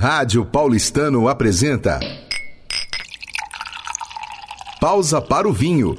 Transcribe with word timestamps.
Rádio 0.00 0.46
Paulistano 0.46 1.28
apresenta. 1.28 1.98
Pausa 4.80 5.20
para 5.20 5.48
o 5.48 5.52
vinho. 5.52 5.98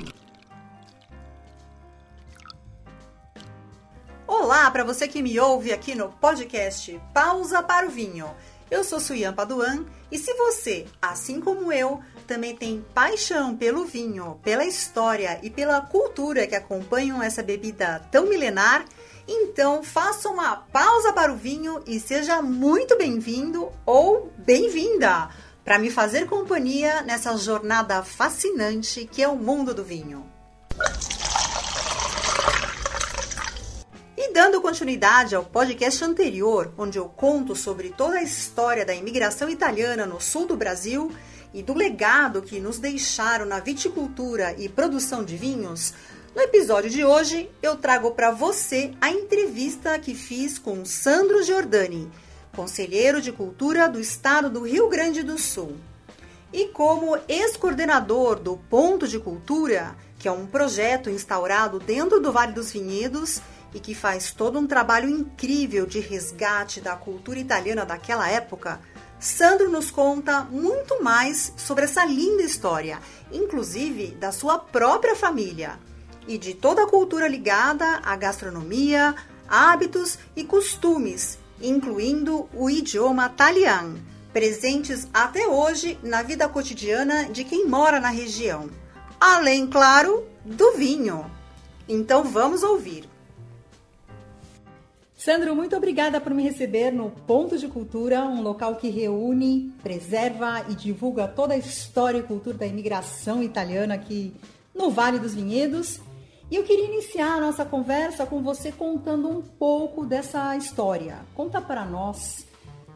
Olá 4.25 4.71
para 4.71 4.85
você 4.85 5.05
que 5.05 5.21
me 5.21 5.37
ouve 5.37 5.73
aqui 5.73 5.95
no 5.95 6.07
podcast 6.13 6.97
Pausa 7.13 7.61
para 7.61 7.87
o 7.87 7.89
Vinho. 7.89 8.29
Eu 8.71 8.85
sou 8.85 9.01
Suyan 9.01 9.33
Paduan 9.33 9.83
e 10.09 10.17
se 10.17 10.33
você, 10.33 10.85
assim 11.01 11.41
como 11.41 11.69
eu, 11.73 11.99
também 12.25 12.55
tem 12.55 12.85
paixão 12.93 13.53
pelo 13.57 13.83
vinho, 13.83 14.39
pela 14.41 14.63
história 14.63 15.41
e 15.43 15.49
pela 15.49 15.81
cultura 15.81 16.47
que 16.47 16.55
acompanham 16.55 17.21
essa 17.21 17.43
bebida 17.43 18.01
tão 18.09 18.29
milenar, 18.29 18.85
então 19.31 19.83
faça 19.83 20.27
uma 20.27 20.55
pausa 20.55 21.13
para 21.13 21.31
o 21.31 21.35
vinho 21.35 21.83
e 21.85 21.99
seja 21.99 22.41
muito 22.41 22.97
bem-vindo 22.97 23.71
ou 23.85 24.33
bem-vinda 24.35 25.29
para 25.63 25.77
me 25.77 25.91
fazer 25.91 26.25
companhia 26.25 27.03
nessa 27.03 27.37
jornada 27.37 28.01
fascinante 28.01 29.05
que 29.05 29.21
é 29.21 29.27
o 29.27 29.35
mundo 29.35 29.71
do 29.71 29.83
vinho. 29.83 30.25
E 34.17 34.33
dando 34.33 34.59
continuidade 34.61 35.35
ao 35.35 35.45
podcast 35.45 36.03
anterior, 36.03 36.73
onde 36.75 36.97
eu 36.97 37.05
conto 37.05 37.55
sobre 37.55 37.89
toda 37.89 38.17
a 38.17 38.23
história 38.23 38.83
da 38.83 38.95
imigração 38.95 39.47
italiana 39.47 40.07
no 40.07 40.19
sul 40.19 40.47
do 40.47 40.57
Brasil 40.57 41.11
e 41.53 41.61
do 41.61 41.75
legado 41.75 42.41
que 42.41 42.59
nos 42.59 42.79
deixaram 42.79 43.45
na 43.45 43.59
viticultura 43.59 44.55
e 44.57 44.67
produção 44.67 45.23
de 45.23 45.37
vinhos, 45.37 45.93
no 46.39 46.45
episódio 46.45 46.89
de 46.89 47.03
hoje, 47.03 47.51
eu 47.61 47.75
trago 47.75 48.11
para 48.11 48.31
você 48.31 48.93
a 49.01 49.11
entrevista 49.11 49.99
que 49.99 50.15
fiz 50.15 50.57
com 50.57 50.85
Sandro 50.85 51.43
Giordani, 51.43 52.09
conselheiro 52.55 53.21
de 53.21 53.29
cultura 53.29 53.89
do 53.89 53.99
estado 53.99 54.49
do 54.49 54.61
Rio 54.61 54.87
Grande 54.87 55.21
do 55.21 55.37
Sul. 55.37 55.75
E 56.53 56.67
como 56.67 57.17
ex-coordenador 57.27 58.39
do 58.39 58.55
Ponto 58.55 59.05
de 59.05 59.19
Cultura, 59.19 59.93
que 60.17 60.29
é 60.29 60.31
um 60.31 60.47
projeto 60.47 61.09
instaurado 61.09 61.77
dentro 61.77 62.21
do 62.21 62.31
Vale 62.31 62.53
dos 62.53 62.71
Vinhedos 62.71 63.41
e 63.73 63.79
que 63.81 63.93
faz 63.93 64.31
todo 64.31 64.57
um 64.57 64.65
trabalho 64.65 65.09
incrível 65.09 65.85
de 65.85 65.99
resgate 65.99 66.79
da 66.79 66.95
cultura 66.95 67.37
italiana 67.37 67.85
daquela 67.85 68.29
época, 68.29 68.79
Sandro 69.19 69.69
nos 69.69 69.91
conta 69.91 70.45
muito 70.45 71.03
mais 71.03 71.51
sobre 71.57 71.83
essa 71.83 72.05
linda 72.05 72.43
história, 72.43 72.97
inclusive 73.29 74.11
da 74.11 74.31
sua 74.31 74.57
própria 74.57 75.17
família 75.17 75.77
e 76.29 76.37
de 76.37 76.53
toda 76.53 76.83
a 76.83 76.87
cultura 76.87 77.27
ligada 77.27 77.99
à 78.03 78.15
gastronomia, 78.15 79.15
hábitos 79.47 80.19
e 80.35 80.43
costumes, 80.43 81.39
incluindo 81.59 82.47
o 82.53 82.69
idioma 82.69 83.25
italiano, 83.25 83.99
presentes 84.31 85.07
até 85.11 85.47
hoje 85.47 85.97
na 86.03 86.21
vida 86.21 86.47
cotidiana 86.47 87.25
de 87.31 87.43
quem 87.43 87.67
mora 87.67 87.99
na 87.99 88.09
região. 88.09 88.69
Além, 89.19 89.65
claro, 89.65 90.23
do 90.45 90.73
vinho. 90.73 91.25
Então 91.87 92.23
vamos 92.23 92.61
ouvir. 92.61 93.09
Sandro, 95.17 95.55
muito 95.55 95.75
obrigada 95.75 96.21
por 96.21 96.31
me 96.31 96.43
receber 96.43 96.91
no 96.91 97.09
Ponto 97.09 97.57
de 97.57 97.67
Cultura, 97.67 98.21
um 98.21 98.41
local 98.43 98.75
que 98.75 98.87
reúne, 98.89 99.73
preserva 99.81 100.63
e 100.69 100.75
divulga 100.75 101.27
toda 101.27 101.55
a 101.55 101.57
história 101.57 102.19
e 102.19 102.23
cultura 102.23 102.55
da 102.55 102.67
imigração 102.67 103.41
italiana 103.41 103.95
aqui 103.95 104.31
no 104.73 104.91
Vale 104.91 105.19
dos 105.19 105.33
Vinhedos 105.33 105.99
e 106.51 106.55
eu 106.55 106.63
queria 106.63 106.85
iniciar 106.85 107.35
a 107.35 107.41
nossa 107.41 107.63
conversa 107.63 108.25
com 108.25 108.41
você 108.41 108.71
contando 108.71 109.29
um 109.29 109.41
pouco 109.41 110.05
dessa 110.05 110.55
história. 110.55 111.19
Conta 111.35 111.61
para 111.61 111.85
nós 111.85 112.47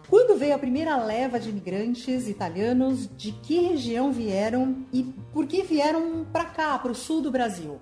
quando 0.10 0.38
veio 0.38 0.54
a 0.54 0.60
primeira 0.60 0.98
leva 0.98 1.40
de 1.40 1.50
imigrantes 1.50 2.28
italianos, 2.28 3.10
de 3.16 3.32
que 3.32 3.60
região 3.62 4.12
vieram 4.12 4.86
e 4.92 5.04
por 5.32 5.48
que 5.48 5.64
vieram 5.64 6.26
para 6.32 6.46
cá, 6.46 6.78
para 6.78 6.92
o 6.92 6.96
sul 6.96 7.22
do 7.22 7.32
Brasil? 7.32 7.80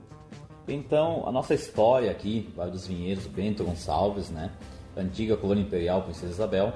Então, 0.68 1.28
a 1.28 1.32
nossa 1.32 1.54
história 1.54 2.12
aqui, 2.12 2.50
Vale 2.56 2.72
dos 2.72 2.88
Vinhedos, 2.88 3.26
Bento 3.28 3.64
Gonçalves, 3.64 4.30
né? 4.30 4.52
Antiga 4.96 5.36
colônia 5.36 5.64
imperial 5.64 6.04
Princesa 6.04 6.32
Isabel, 6.32 6.74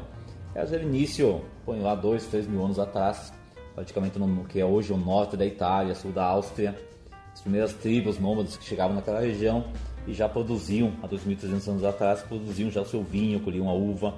é 0.53 0.63
o 0.63 0.81
início, 0.81 1.41
põe 1.66 1.79
lá 1.81 1.95
dois, 1.95 2.25
três 2.25 2.47
mil 2.47 2.63
anos 2.63 2.79
atrás, 2.79 3.31
praticamente 3.73 4.17
no 4.17 4.45
que 4.45 4.59
é 4.59 4.66
hoje 4.66 4.91
o 4.91 4.97
norte 4.97 5.38
da 5.38 5.45
Itália, 5.45 5.94
sul 5.95 6.11
da 6.11 6.25
Áustria, 6.25 6.75
primeiras 7.45 7.72
tribos 7.73 8.17
nômades 8.17 8.57
que 8.57 8.66
chegavam 8.66 8.95
naquela 8.95 9.19
região 9.19 9.66
e 10.07 10.13
já 10.13 10.28
produziam, 10.28 10.94
há 11.03 11.07
2.300 11.07 11.67
anos 11.69 11.83
atrás, 11.83 12.23
produziam 12.23 12.72
já 12.72 12.81
o 12.81 12.85
seu 12.85 13.03
vinho, 13.03 13.39
colhiam 13.39 13.69
a 13.69 13.73
uva. 13.73 14.16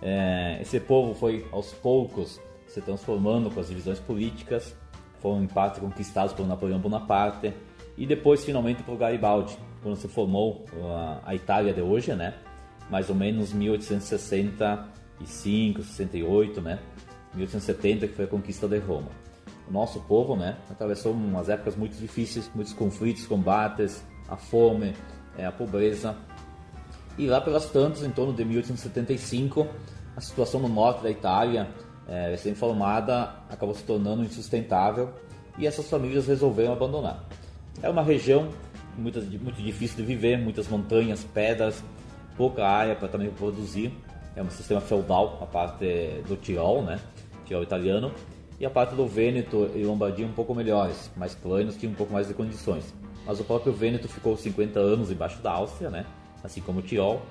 É, 0.00 0.62
esse 0.62 0.80
povo 0.80 1.12
foi 1.14 1.46
aos 1.52 1.74
poucos 1.74 2.40
se 2.66 2.80
transformando 2.80 3.50
com 3.50 3.60
as 3.60 3.68
divisões 3.68 4.00
políticas, 4.00 4.74
foram 5.20 5.44
em 5.44 5.46
parte 5.46 5.78
conquistados 5.78 6.32
por 6.32 6.46
Napoleão 6.46 6.80
Bonaparte 6.80 7.52
e 7.98 8.06
depois 8.06 8.42
finalmente 8.44 8.82
por 8.82 8.96
Garibaldi, 8.96 9.58
quando 9.82 9.96
se 9.96 10.08
formou 10.08 10.64
a, 10.82 11.20
a 11.22 11.34
Itália 11.34 11.74
de 11.74 11.82
hoje, 11.82 12.14
né? 12.14 12.32
Mais 12.90 13.10
ou 13.10 13.14
menos 13.14 13.52
1865, 13.52 15.82
68, 15.82 16.62
né? 16.62 16.78
1870 17.34 18.08
que 18.08 18.14
foi 18.14 18.24
a 18.24 18.28
conquista 18.28 18.66
de 18.66 18.78
Roma 18.78 19.10
o 19.68 19.72
nosso 19.72 20.00
povo, 20.00 20.36
né, 20.36 20.56
atravessou 20.70 21.12
umas 21.12 21.48
épocas 21.48 21.76
muito 21.76 21.96
difíceis, 21.96 22.50
muitos 22.54 22.72
conflitos, 22.72 23.26
combates, 23.26 24.04
a 24.28 24.36
fome, 24.36 24.94
é, 25.36 25.46
a 25.46 25.52
pobreza. 25.52 26.16
E 27.16 27.26
lá 27.26 27.40
pelas 27.40 27.66
tantas, 27.66 28.02
em 28.02 28.10
torno 28.10 28.32
de 28.32 28.44
1875, 28.44 29.66
a 30.16 30.20
situação 30.20 30.60
no 30.60 30.68
norte 30.68 31.02
da 31.02 31.10
Itália, 31.10 31.68
é, 32.08 32.30
recém-formada, 32.30 33.34
acabou 33.48 33.74
se 33.74 33.82
tornando 33.84 34.22
insustentável 34.22 35.10
e 35.56 35.66
essas 35.66 35.88
famílias 35.88 36.26
resolveram 36.26 36.72
abandonar. 36.72 37.24
Era 37.82 37.90
uma 37.90 38.02
região 38.02 38.50
muito, 38.96 39.20
muito 39.20 39.62
difícil 39.62 39.96
de 39.96 40.02
viver, 40.02 40.38
muitas 40.38 40.68
montanhas, 40.68 41.24
pedras, 41.24 41.82
pouca 42.36 42.66
área 42.66 42.94
para 42.94 43.08
também 43.08 43.30
produzir. 43.30 43.92
É 44.36 44.42
um 44.42 44.50
sistema 44.50 44.80
feudal, 44.80 45.38
a 45.40 45.46
parte 45.46 45.84
do 46.26 46.36
Tirol, 46.36 46.82
né, 46.82 46.98
Tirol 47.44 47.62
italiano, 47.62 48.12
e 48.58 48.66
a 48.66 48.70
parte 48.70 48.94
do 48.94 49.06
Vêneto 49.06 49.70
e 49.74 49.84
Lombardia 49.84 50.26
um 50.26 50.32
pouco 50.32 50.54
melhores, 50.54 51.10
mais 51.16 51.34
planos, 51.34 51.76
tinham 51.76 51.92
um 51.92 51.96
pouco 51.96 52.12
mais 52.12 52.28
de 52.28 52.34
condições. 52.34 52.94
Mas 53.26 53.40
o 53.40 53.44
próprio 53.44 53.72
Vêneto 53.72 54.08
ficou 54.08 54.36
50 54.36 54.78
anos 54.78 55.10
embaixo 55.10 55.42
da 55.42 55.52
Áustria, 55.52 55.90
né? 55.90 56.04
assim 56.44 56.60
como 56.60 56.80
o 56.80 56.82
Tirol, 56.82 57.22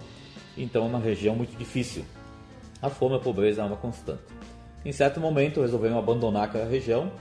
então 0.58 0.86
é 0.86 0.88
uma 0.88 1.00
região 1.00 1.36
muito 1.36 1.56
difícil. 1.56 2.04
A 2.82 2.90
fome 2.90 3.14
e 3.14 3.18
a 3.18 3.22
pobreza 3.22 3.62
é 3.62 3.66
uma 3.66 3.78
constante. 3.78 4.24
Em 4.84 4.92
certo 4.92 5.20
momento 5.20 5.62
resolveram 5.62 5.98
abandonar 5.98 6.46
aquela 6.46 6.66
região, 6.66 7.12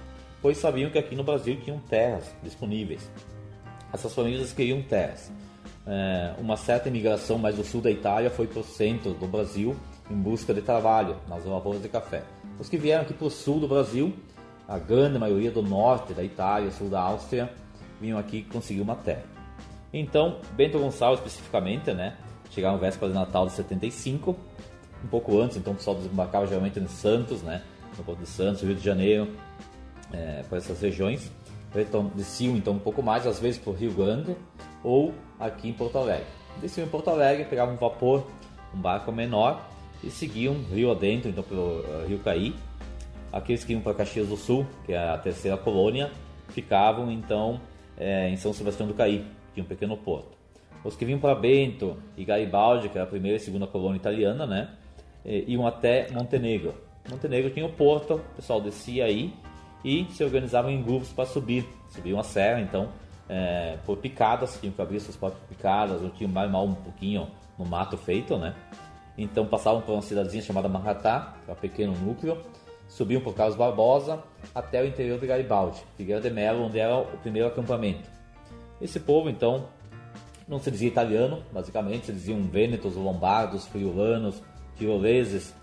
pois 0.41 0.57
sabiam 0.57 0.91
que 0.91 0.99
aqui 0.99 1.15
no 1.15 1.23
Brasil 1.23 1.61
tinham 1.63 1.79
terras 1.79 2.35
disponíveis. 2.43 3.09
Essas 3.93 4.13
famílias 4.15 4.53
queriam 4.53 4.83
terras. 4.83 5.31
É, 5.87 6.35
uma 6.39 6.57
certa 6.57 6.89
imigração 6.89 7.39
mais 7.39 7.57
do 7.57 7.65
sul 7.65 7.81
da 7.81 7.91
Itália 7.91 8.31
foi 8.31 8.47
para 8.47 8.61
o 8.61 8.65
centro 8.65 9.13
do 9.13 9.27
Brasil 9.27 9.77
em 10.11 10.17
busca 10.17 10.55
de 10.55 10.63
trabalho 10.63 11.17
nas 11.29 11.45
lavouras 11.45 11.83
de 11.83 11.89
café. 11.89 12.23
Os 12.59 12.69
que 12.69 12.77
vieram 12.77 13.03
aqui 13.03 13.15
para 13.15 13.27
o 13.27 13.31
sul 13.31 13.59
do 13.59 13.67
Brasil, 13.67 14.13
a 14.69 14.79
grande 14.79 15.19
maioria 15.19 15.51
do 15.51 15.63
norte 15.63 16.13
da 16.13 16.23
Itália, 16.23 16.71
sul 16.71 16.89
da 16.89 17.01
Áustria, 17.01 17.53
vinham 18.01 18.19
aqui 18.19 18.43
conseguir 18.43 18.81
uma 18.81 18.95
terra. 18.95 19.25
Então, 19.93 20.39
Bento 20.53 20.79
Gonçalves 20.79 21.21
especificamente, 21.21 21.93
né, 21.93 22.17
chegaram 22.51 22.79
véspera 22.79 23.09
de 23.09 23.15
Natal 23.15 23.47
de 23.47 23.53
75, 23.53 24.37
um 25.05 25.09
pouco 25.09 25.39
antes, 25.39 25.57
então 25.57 25.73
o 25.73 25.77
pessoal 25.77 25.97
desembarcava 25.97 26.47
geralmente 26.47 26.79
em 26.79 26.87
Santos, 26.87 27.43
né, 27.43 27.63
no 27.97 28.05
Porto 28.05 28.21
de 28.21 28.29
Santos, 28.29 28.63
Rio 28.63 28.75
de 28.75 28.83
Janeiro, 28.83 29.29
é, 30.13 30.43
por 30.49 30.57
essas 30.57 30.81
regiões. 30.81 31.31
Então, 31.75 32.11
desciam 32.15 32.57
então 32.57 32.75
um 32.75 32.79
pouco 32.79 33.03
mais, 33.03 33.27
às 33.27 33.39
vezes 33.39 33.59
por 33.59 33.75
Rio 33.75 33.93
Grande 33.93 34.37
ou 34.85 35.15
aqui 35.41 35.69
em 35.69 35.73
Porto 35.73 35.97
Alegre. 35.97 36.27
Desciam 36.61 36.87
em 36.87 36.89
Porto 36.89 37.09
Alegre, 37.09 37.45
pegavam 37.47 37.75
um 37.75 37.79
vapor, 37.79 38.27
um 38.75 38.79
barco 38.79 39.11
menor 39.11 39.72
e 40.03 40.11
seguiam 40.11 40.55
rio 40.73 40.91
adentro, 40.91 41.31
então 41.31 41.45
pelo 41.45 41.81
uh, 41.81 42.07
Rio 42.07 42.19
Caí. 42.19 42.55
Aqueles 43.33 43.65
que 43.65 43.73
iam 43.73 43.81
para 43.81 43.95
Caxias 43.95 44.29
do 44.29 44.37
Sul, 44.37 44.67
que 44.85 44.93
é 44.93 44.99
a 44.99 45.17
terceira 45.17 45.57
colônia, 45.57 46.11
ficavam 46.49 47.11
então 47.11 47.61
é, 47.97 48.29
em 48.29 48.37
São 48.37 48.53
Sebastião 48.53 48.87
do 48.87 48.95
Caí, 48.95 49.25
é 49.57 49.61
um 49.61 49.65
pequeno 49.65 49.97
porto. 49.97 50.37
Os 50.85 50.97
que 50.97 51.05
vinham 51.05 51.19
para 51.19 51.35
Bento 51.35 51.97
e 52.17 52.25
Garibaldi, 52.25 52.89
que 52.89 52.99
era 52.99 53.07
a 53.07 53.11
primeira 53.11 53.37
e 53.37 53.41
segunda 53.41 53.67
colônia 53.67 53.97
italiana, 53.97 54.47
né, 54.47 54.69
iam 55.25 55.67
até 55.67 56.11
Montenegro. 56.11 56.75
Montenegro 57.09 57.51
tinha 57.51 57.65
o 57.65 57.73
porto, 57.73 58.15
o 58.15 58.37
pessoal 58.37 58.61
descia 58.61 59.05
aí 59.05 59.33
e 59.85 60.07
se 60.11 60.23
organizavam 60.23 60.71
em 60.71 60.83
grupos 60.83 61.11
para 61.11 61.25
subir. 61.25 61.65
Subiam 61.89 62.19
a 62.19 62.23
serra, 62.23 62.61
então, 62.61 62.89
é, 63.29 63.79
por 63.87 63.97
picadas, 63.99 64.59
tinham 64.61 64.73
que 64.73 64.83
abrir 64.83 65.01
suas 65.01 65.17
próprias 65.17 65.45
picadas, 65.49 66.03
ou 66.03 66.11
tinham 66.11 66.31
mais 66.31 66.51
mal 66.51 66.65
um 66.65 66.75
pouquinho 66.75 67.29
no 67.59 67.65
mato 67.65 67.97
feito, 67.97 68.37
né? 68.37 68.55
Então 69.17 69.47
passavam 69.47 69.83
por 69.83 69.93
uma 69.93 70.03
cidadezinha 70.03 70.43
chamada 70.43 70.69
Maratá, 70.69 71.35
que 71.45 71.51
é 71.51 71.55
um 71.55 71.57
pequeno 71.57 71.93
núcleo, 71.93 72.39
subiam 72.89 73.21
por 73.21 73.35
Carlos 73.35 73.57
Barbosa 73.57 74.23
até 74.55 74.83
o 74.83 74.87
interior 74.87 75.19
de 75.19 75.27
Garibaldi, 75.27 75.83
Figueira 75.97 76.21
de 76.21 76.31
Melo, 76.31 76.65
onde 76.65 76.79
era 76.79 76.97
o 76.99 77.19
primeiro 77.19 77.49
acampamento. 77.49 78.09
Esse 78.81 79.01
povo, 79.01 79.31
então, 79.31 79.67
não 80.49 80.59
se 80.59 80.71
dizia 80.71 80.89
italiano, 80.89 81.43
basicamente, 81.53 82.07
se 82.07 82.13
diziam 82.13 82.43
vênetos, 82.43 82.97
lombardos, 82.97 83.67
friulanos, 83.67 84.43
tiroleses. 84.77 85.55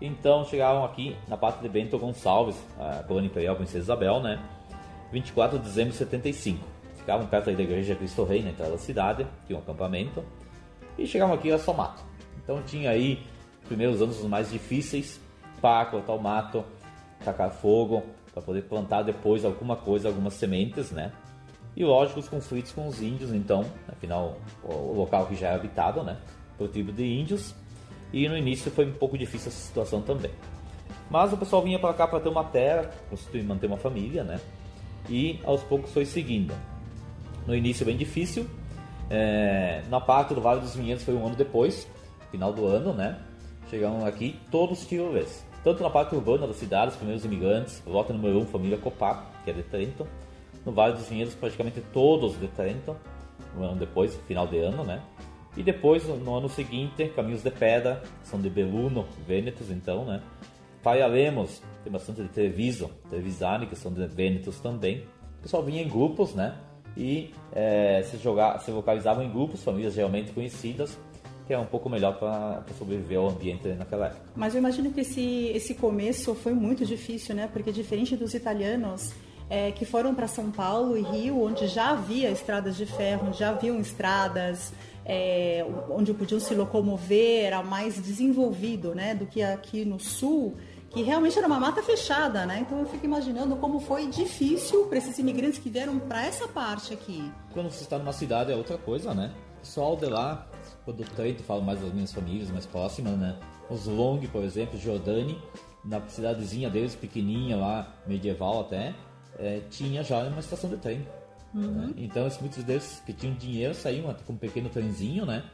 Então 0.00 0.44
chegaram 0.44 0.84
aqui 0.84 1.16
na 1.28 1.36
parte 1.36 1.60
de 1.62 1.68
Bento 1.68 1.98
Gonçalves, 1.98 2.56
a 2.78 3.02
colônia 3.04 3.28
imperial 3.28 3.56
Princesa 3.56 3.78
Isabel, 3.78 4.20
né? 4.20 4.42
24 5.12 5.58
de 5.58 5.64
dezembro 5.64 5.92
de 5.92 5.98
75. 5.98 6.66
Ficavam 6.96 7.26
perto 7.26 7.52
da 7.52 7.62
igreja 7.62 7.94
Cristo 7.94 8.24
Rei, 8.24 8.42
na 8.42 8.50
entrada 8.50 8.72
da 8.72 8.78
cidade, 8.78 9.26
tinha 9.46 9.58
um 9.58 9.62
acampamento. 9.62 10.24
E 10.98 11.06
chegavam 11.06 11.34
aqui 11.34 11.52
a 11.52 11.58
Somato. 11.58 12.02
Então 12.46 12.62
tinha 12.62 12.90
aí 12.90 13.26
primeiros 13.66 14.00
anos 14.00 14.20
os 14.20 14.28
mais 14.28 14.52
difíceis 14.52 15.20
para 15.60 15.84
cortar 15.86 16.12
o 16.12 16.22
mato, 16.22 16.64
tacar 17.24 17.50
fogo, 17.50 18.04
para 18.32 18.40
poder 18.40 18.62
plantar 18.62 19.02
depois 19.02 19.44
alguma 19.44 19.74
coisa, 19.74 20.06
algumas 20.06 20.34
sementes, 20.34 20.92
né? 20.92 21.10
E 21.76 21.84
lógico, 21.84 22.20
os 22.20 22.28
conflitos 22.28 22.70
com 22.70 22.86
os 22.86 23.02
índios, 23.02 23.32
então, 23.32 23.64
afinal, 23.88 24.38
o 24.62 24.92
local 24.92 25.26
que 25.26 25.34
já 25.34 25.48
é 25.48 25.54
habitado, 25.56 26.04
né? 26.04 26.16
Por 26.56 26.68
tribo 26.68 26.92
de 26.92 27.04
índios. 27.04 27.52
E 28.12 28.28
no 28.28 28.36
início 28.36 28.70
foi 28.70 28.86
um 28.86 28.92
pouco 28.92 29.18
difícil 29.18 29.48
essa 29.48 29.58
situação 29.58 30.00
também. 30.00 30.30
Mas 31.10 31.32
o 31.32 31.36
pessoal 31.36 31.62
vinha 31.62 31.80
para 31.80 31.92
cá 31.94 32.06
para 32.06 32.20
ter 32.20 32.28
uma 32.28 32.44
terra, 32.44 32.90
constituir, 33.10 33.42
manter 33.42 33.66
uma 33.66 33.76
família, 33.76 34.22
né? 34.22 34.40
E 35.10 35.40
aos 35.44 35.64
poucos 35.64 35.92
foi 35.92 36.04
seguindo. 36.04 36.54
No 37.44 37.54
início 37.54 37.84
bem 37.84 37.96
difícil. 37.96 38.46
É, 39.10 39.82
na 39.88 40.00
parte 40.00 40.32
do 40.32 40.40
Vale 40.40 40.60
dos 40.60 40.76
Vinhedos 40.76 41.04
foi 41.04 41.14
um 41.14 41.26
ano 41.26 41.36
depois, 41.36 41.88
final 42.30 42.52
do 42.52 42.66
ano, 42.66 42.92
né? 42.92 43.18
Chegamos 43.68 44.04
aqui, 44.04 44.38
todos 44.50 44.86
tirolês. 44.86 45.44
Tanto 45.64 45.82
na 45.82 45.90
parte 45.90 46.14
urbana 46.14 46.46
da 46.46 46.54
cidade, 46.54 46.92
os 46.92 46.96
primeiros 46.96 47.24
imigrantes, 47.24 47.82
volta 47.84 48.12
número 48.12 48.38
1, 48.38 48.40
um, 48.42 48.46
família 48.46 48.78
Copac, 48.78 49.24
que 49.44 49.50
é 49.50 49.52
de 49.52 49.62
Trenton. 49.64 50.06
No 50.64 50.72
Vale 50.72 50.94
dos 50.94 51.08
Vinhedos, 51.08 51.34
praticamente 51.34 51.80
todos 51.92 52.38
de 52.38 52.46
Trenton, 52.48 52.96
um 53.56 53.64
ano 53.64 53.76
depois, 53.76 54.14
final 54.26 54.46
de 54.46 54.58
ano, 54.58 54.84
né? 54.84 55.02
E 55.56 55.62
depois, 55.62 56.04
no 56.06 56.34
ano 56.34 56.48
seguinte, 56.48 57.08
Caminhos 57.16 57.42
de 57.42 57.50
Pedra, 57.50 58.02
são 58.22 58.40
de 58.40 58.50
Beluno, 58.50 59.06
Vênetos, 59.26 59.70
então, 59.70 60.04
né? 60.04 60.22
Praia 60.82 61.06
Lemos, 61.06 61.62
tem 61.82 61.92
bastante 61.92 62.22
de 62.22 62.28
Treviso, 62.28 62.90
Trevisani, 63.08 63.66
que 63.66 63.74
são 63.74 63.92
de 63.92 64.06
Vênetos 64.06 64.60
também. 64.60 65.04
O 65.38 65.42
pessoal 65.42 65.62
vinha 65.62 65.82
em 65.82 65.88
grupos, 65.88 66.34
né? 66.34 66.56
E 66.96 67.32
é, 67.52 68.02
se, 68.02 68.18
jogar, 68.18 68.58
se 68.60 68.70
localizavam 68.70 69.24
em 69.24 69.30
grupos, 69.30 69.64
famílias 69.64 69.96
realmente 69.96 70.32
conhecidas, 70.32 70.98
que 71.46 71.54
é 71.54 71.58
um 71.58 71.66
pouco 71.66 71.88
melhor 71.88 72.18
para 72.18 72.64
sobreviver 72.76 73.18
ao 73.18 73.28
ambiente 73.28 73.68
naquela 73.68 74.06
época. 74.06 74.22
Mas 74.34 74.54
eu 74.54 74.58
imagino 74.58 74.90
que 74.92 75.00
esse, 75.00 75.48
esse 75.54 75.74
começo 75.74 76.34
foi 76.34 76.52
muito 76.52 76.84
difícil, 76.84 77.34
né? 77.34 77.48
Porque 77.52 77.70
diferente 77.70 78.16
dos 78.16 78.34
italianos 78.34 79.12
é, 79.48 79.70
que 79.70 79.84
foram 79.84 80.14
para 80.14 80.26
São 80.26 80.50
Paulo 80.50 80.96
e 80.96 81.02
Rio, 81.02 81.42
onde 81.42 81.68
já 81.68 81.90
havia 81.90 82.30
estradas 82.30 82.76
de 82.76 82.84
ferro, 82.84 83.32
já 83.32 83.50
haviam 83.50 83.78
estradas 83.80 84.72
é, 85.04 85.64
onde 85.88 86.12
podiam 86.12 86.40
se 86.40 86.52
locomover, 86.52 87.44
era 87.44 87.62
mais 87.62 87.94
desenvolvido, 87.94 88.92
né? 88.94 89.14
Do 89.14 89.26
que 89.26 89.40
aqui 89.42 89.84
no 89.84 90.00
sul 90.00 90.56
que 90.90 91.02
realmente 91.02 91.36
era 91.36 91.46
uma 91.46 91.60
mata 91.60 91.82
fechada, 91.82 92.46
né? 92.46 92.60
Então 92.60 92.78
eu 92.78 92.86
fico 92.86 93.04
imaginando 93.04 93.54
como 93.56 93.78
foi 93.80 94.06
difícil 94.06 94.86
para 94.86 94.98
esses 94.98 95.18
imigrantes 95.18 95.58
que 95.58 95.68
vieram 95.68 95.98
para 95.98 96.24
essa 96.24 96.48
parte 96.48 96.94
aqui. 96.94 97.30
Quando 97.52 97.70
você 97.70 97.82
está 97.82 97.98
numa 97.98 98.14
cidade 98.14 98.50
é 98.50 98.56
outra 98.56 98.78
coisa, 98.78 99.12
né? 99.12 99.32
O 99.58 99.60
pessoal 99.60 99.94
de 99.94 100.06
lá 100.06 100.46
treino, 100.92 101.38
falo 101.40 101.62
mais 101.62 101.80
das 101.80 101.92
minhas 101.92 102.12
famílias 102.12 102.50
mais 102.50 102.66
próximas, 102.66 103.16
né? 103.18 103.36
Os 103.70 103.86
Long, 103.86 104.20
por 104.20 104.44
exemplo, 104.44 104.78
Jordani, 104.78 105.38
na 105.84 106.00
cidadezinha 106.08 106.70
deles, 106.70 106.94
pequenininha 106.94 107.56
lá, 107.56 107.94
medieval 108.06 108.60
até, 108.60 108.94
é, 109.38 109.60
tinha 109.70 110.02
já 110.02 110.24
uma 110.24 110.40
estação 110.40 110.70
de 110.70 110.76
trem. 110.76 111.06
Uhum. 111.54 111.70
Né? 111.70 111.94
Então, 111.96 112.28
muitos 112.40 112.62
deles 112.64 113.02
que 113.06 113.12
tinham 113.12 113.34
dinheiro 113.34 113.74
saíam 113.74 114.14
com 114.26 114.32
um 114.32 114.36
pequeno 114.36 114.68
trenzinho, 114.68 115.24
né? 115.24 115.44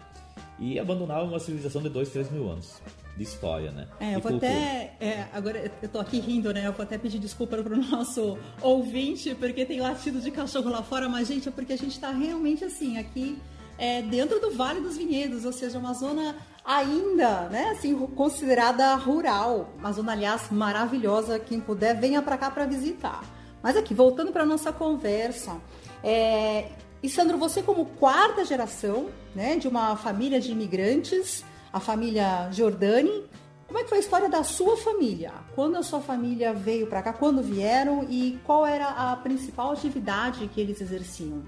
E 0.58 0.78
abandonavam 0.78 1.28
uma 1.28 1.38
civilização 1.38 1.82
de 1.82 1.88
2, 1.88 2.08
3 2.10 2.30
mil 2.30 2.50
anos 2.50 2.80
de 3.16 3.22
história, 3.22 3.70
né? 3.70 3.86
É, 4.00 4.14
eu 4.16 4.20
vou 4.20 4.36
até. 4.36 4.96
É, 5.00 5.26
agora 5.32 5.70
eu 5.82 5.88
tô 5.88 5.98
aqui 5.98 6.18
rindo, 6.18 6.52
né? 6.52 6.66
Eu 6.66 6.72
vou 6.72 6.82
até 6.82 6.96
pedir 6.96 7.18
desculpa 7.18 7.56
pro 7.62 7.76
nosso 7.76 8.38
ouvinte, 8.60 9.34
porque 9.34 9.64
tem 9.64 9.80
latido 9.80 10.20
de 10.20 10.30
cachorro 10.30 10.70
lá 10.70 10.82
fora, 10.82 11.08
mas, 11.08 11.28
gente, 11.28 11.48
é 11.48 11.52
porque 11.52 11.72
a 11.72 11.78
gente 11.78 11.98
tá 11.98 12.10
realmente 12.10 12.64
assim, 12.64 12.96
aqui 12.96 13.38
é, 13.78 14.02
dentro 14.02 14.40
do 14.40 14.50
Vale 14.52 14.80
dos 14.80 14.96
Vinhedos, 14.96 15.44
ou 15.44 15.52
seja, 15.52 15.78
uma 15.78 15.92
zona 15.92 16.36
ainda, 16.64 17.48
né, 17.48 17.70
assim, 17.70 17.94
considerada 18.08 18.94
rural, 18.94 19.70
uma 19.78 19.92
zona, 19.92 20.12
aliás, 20.12 20.50
maravilhosa. 20.50 21.38
Quem 21.38 21.60
puder, 21.60 21.98
venha 21.98 22.22
para 22.22 22.36
cá 22.36 22.50
para 22.50 22.66
visitar. 22.66 23.22
Mas 23.62 23.76
aqui, 23.76 23.94
voltando 23.94 24.32
para 24.32 24.44
nossa 24.44 24.72
conversa, 24.72 25.60
é... 26.02 26.68
e 27.02 27.08
Sandro, 27.08 27.38
você 27.38 27.62
como 27.62 27.86
quarta 27.86 28.44
geração, 28.44 29.08
né, 29.34 29.56
de 29.56 29.68
uma 29.68 29.96
família 29.96 30.40
de 30.40 30.52
imigrantes, 30.52 31.44
a 31.72 31.80
família 31.80 32.48
Jordani, 32.52 33.24
como 33.72 33.80
é 33.80 33.84
que 33.84 33.88
foi 33.88 33.98
a 33.98 34.00
história 34.02 34.28
da 34.28 34.44
sua 34.44 34.76
família? 34.76 35.32
Quando 35.54 35.76
a 35.76 35.82
sua 35.82 36.00
família 36.00 36.52
veio 36.52 36.86
para 36.86 37.00
cá? 37.00 37.10
Quando 37.10 37.42
vieram? 37.42 38.04
E 38.06 38.38
qual 38.44 38.66
era 38.66 38.86
a 38.86 39.16
principal 39.16 39.72
atividade 39.72 40.46
que 40.48 40.60
eles 40.60 40.78
exerciam? 40.78 41.42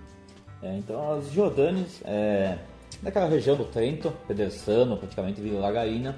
É, 0.64 0.78
então, 0.78 1.12
as 1.12 1.30
Jordanes, 1.30 2.00
é, 2.06 2.56
naquela 3.02 3.28
região 3.28 3.54
do 3.54 3.66
Trento, 3.66 4.10
Pedersano, 4.26 4.96
praticamente 4.96 5.38
Vila 5.38 5.60
Lagarina, 5.60 6.16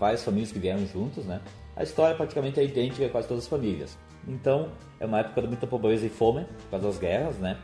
várias 0.00 0.24
famílias 0.24 0.50
que 0.50 0.58
vieram 0.58 0.84
juntos, 0.84 1.24
né? 1.24 1.40
A 1.76 1.84
história 1.84 2.16
praticamente 2.16 2.58
é 2.58 2.64
idêntica 2.64 3.06
a 3.06 3.08
quase 3.08 3.28
todas 3.28 3.44
as 3.44 3.48
famílias. 3.48 3.96
Então, 4.26 4.68
é 4.98 5.06
uma 5.06 5.20
época 5.20 5.42
de 5.42 5.46
muita 5.46 5.64
pobreza 5.64 6.04
e 6.04 6.08
fome, 6.08 6.44
por 6.44 6.70
causa 6.72 6.88
das 6.88 6.98
guerras, 6.98 7.38
né? 7.38 7.56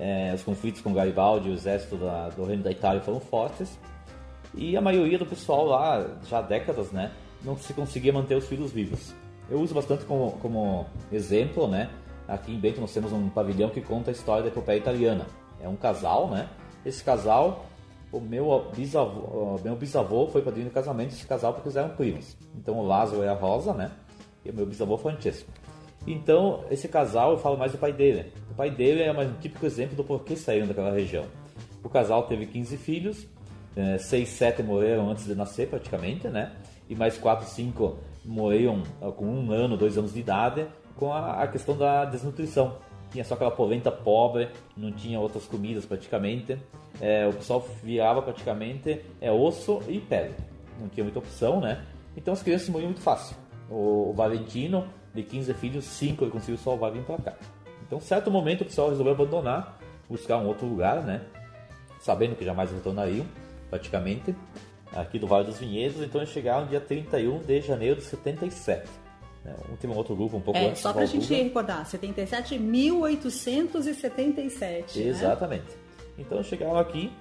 É, 0.00 0.32
os 0.34 0.42
conflitos 0.42 0.80
com 0.80 0.94
Garibaldi 0.94 1.50
e 1.50 1.52
o 1.52 1.54
exército 1.54 1.96
da, 1.96 2.30
do 2.30 2.44
reino 2.44 2.62
da 2.62 2.70
Itália 2.70 3.02
foram 3.02 3.20
fortes. 3.20 3.78
E 4.54 4.78
a 4.78 4.80
maioria 4.80 5.18
do 5.18 5.26
pessoal 5.26 5.66
lá, 5.66 6.18
já 6.26 6.38
há 6.38 6.42
décadas, 6.42 6.92
né? 6.92 7.12
Não 7.44 7.58
se 7.58 7.74
conseguia 7.74 8.12
manter 8.12 8.36
os 8.36 8.46
filhos 8.46 8.72
vivos. 8.72 9.12
Eu 9.50 9.60
uso 9.60 9.74
bastante 9.74 10.06
como, 10.06 10.32
como 10.40 10.86
exemplo, 11.12 11.68
né? 11.68 11.90
Aqui 12.26 12.52
em 12.52 12.58
Bento 12.58 12.80
nós 12.80 12.94
temos 12.94 13.12
um 13.12 13.28
pavilhão 13.28 13.68
que 13.68 13.82
conta 13.82 14.10
a 14.10 14.12
história 14.12 14.44
da 14.44 14.48
epopeia 14.48 14.78
italiana 14.78 15.26
é 15.64 15.68
um 15.68 15.76
casal, 15.76 16.28
né? 16.28 16.48
Esse 16.84 17.02
casal, 17.02 17.64
o 18.12 18.20
meu 18.20 18.70
bisavô, 18.76 19.58
meu 19.64 19.74
bisavô 19.74 20.26
foi 20.26 20.42
padrinho 20.42 20.68
de 20.68 20.74
casamento 20.74 21.10
desse 21.10 21.26
casal 21.26 21.54
porque 21.54 21.68
eles 21.68 21.76
eram 21.76 21.96
primos. 21.96 22.36
Então 22.54 22.78
o 22.78 22.86
Lázaro 22.86 23.24
e 23.24 23.28
a 23.28 23.32
Rosa, 23.32 23.72
né? 23.72 23.90
E 24.44 24.50
o 24.50 24.54
meu 24.54 24.66
bisavô 24.66 24.98
Francesco. 24.98 25.50
Então, 26.06 26.64
esse 26.70 26.86
casal, 26.86 27.32
eu 27.32 27.38
falo 27.38 27.56
mais 27.56 27.72
do 27.72 27.78
pai 27.78 27.90
dele. 27.90 28.30
O 28.50 28.54
pai 28.54 28.70
dele 28.70 29.02
é 29.02 29.10
um 29.10 29.32
típico 29.34 29.64
exemplo 29.64 29.96
do 29.96 30.04
porquê 30.04 30.36
saíram 30.36 30.66
daquela 30.66 30.92
região. 30.92 31.24
O 31.82 31.88
casal 31.88 32.24
teve 32.24 32.44
15 32.44 32.76
filhos, 32.76 33.26
6, 33.98 34.12
é, 34.12 34.26
7 34.26 34.62
morreram 34.62 35.08
antes 35.10 35.24
de 35.24 35.34
nascer 35.34 35.68
praticamente, 35.68 36.28
né? 36.28 36.52
E 36.90 36.94
mais 36.94 37.16
4, 37.16 37.46
5 37.46 37.96
morreram 38.22 38.82
com 39.16 39.24
um 39.24 39.50
ano, 39.50 39.78
dois 39.78 39.96
anos 39.96 40.12
de 40.12 40.20
idade, 40.20 40.66
com 40.94 41.10
a 41.10 41.46
questão 41.46 41.74
da 41.74 42.04
desnutrição 42.04 42.76
tinha 43.14 43.24
só 43.24 43.34
aquela 43.34 43.52
polenta 43.52 43.92
pobre, 43.92 44.48
não 44.76 44.90
tinha 44.90 45.20
outras 45.20 45.46
comidas 45.46 45.86
praticamente. 45.86 46.58
É, 47.00 47.24
o 47.28 47.32
pessoal 47.32 47.64
virava 47.80 48.20
praticamente 48.20 49.00
é, 49.20 49.30
osso 49.30 49.80
e 49.86 50.00
pele. 50.00 50.34
Não 50.80 50.88
tinha 50.88 51.04
muita 51.04 51.20
opção, 51.20 51.60
né? 51.60 51.84
Então 52.16 52.34
as 52.34 52.42
crianças 52.42 52.68
morriam 52.68 52.88
muito 52.88 53.00
fácil. 53.00 53.36
O, 53.70 54.10
o 54.10 54.12
Valentino, 54.12 54.88
de 55.14 55.22
15 55.22 55.54
filhos, 55.54 55.84
5 55.84 56.24
ele 56.24 56.30
conseguiu 56.32 56.58
salvar 56.58 56.90
vir 56.90 57.04
para 57.04 57.18
cá. 57.18 57.34
Então, 57.86 58.00
certo 58.00 58.32
momento, 58.32 58.62
o 58.62 58.64
pessoal 58.64 58.88
resolveu 58.88 59.14
abandonar, 59.14 59.78
buscar 60.08 60.38
um 60.38 60.48
outro 60.48 60.66
lugar, 60.66 61.04
né? 61.04 61.22
Sabendo 62.00 62.34
que 62.34 62.44
jamais 62.44 62.72
retornariam, 62.72 63.24
praticamente, 63.70 64.34
aqui 64.92 65.20
do 65.20 65.28
Vale 65.28 65.44
dos 65.44 65.58
Vinhedos. 65.60 66.02
Então, 66.02 66.20
eles 66.20 66.32
chegaram 66.32 66.66
dia 66.66 66.80
31 66.80 67.38
de 67.38 67.60
janeiro 67.60 67.96
de 67.96 68.06
77. 68.06 69.03
Né? 69.44 69.54
Tem 69.80 69.90
um 69.90 69.96
outro 69.96 70.16
grupo 70.16 70.38
um 70.38 70.40
pouco 70.40 70.58
é, 70.58 70.68
antes. 70.68 70.80
Só 70.80 70.92
para 70.92 71.02
a 71.02 71.06
gente 71.06 71.32
recordar, 71.32 71.86
77, 71.86 72.58
1877. 72.58 74.98
Né? 74.98 75.06
Exatamente. 75.06 75.66
Né? 75.66 75.72
Então 76.18 76.42
chegaram 76.42 76.78
aqui, 76.78 77.12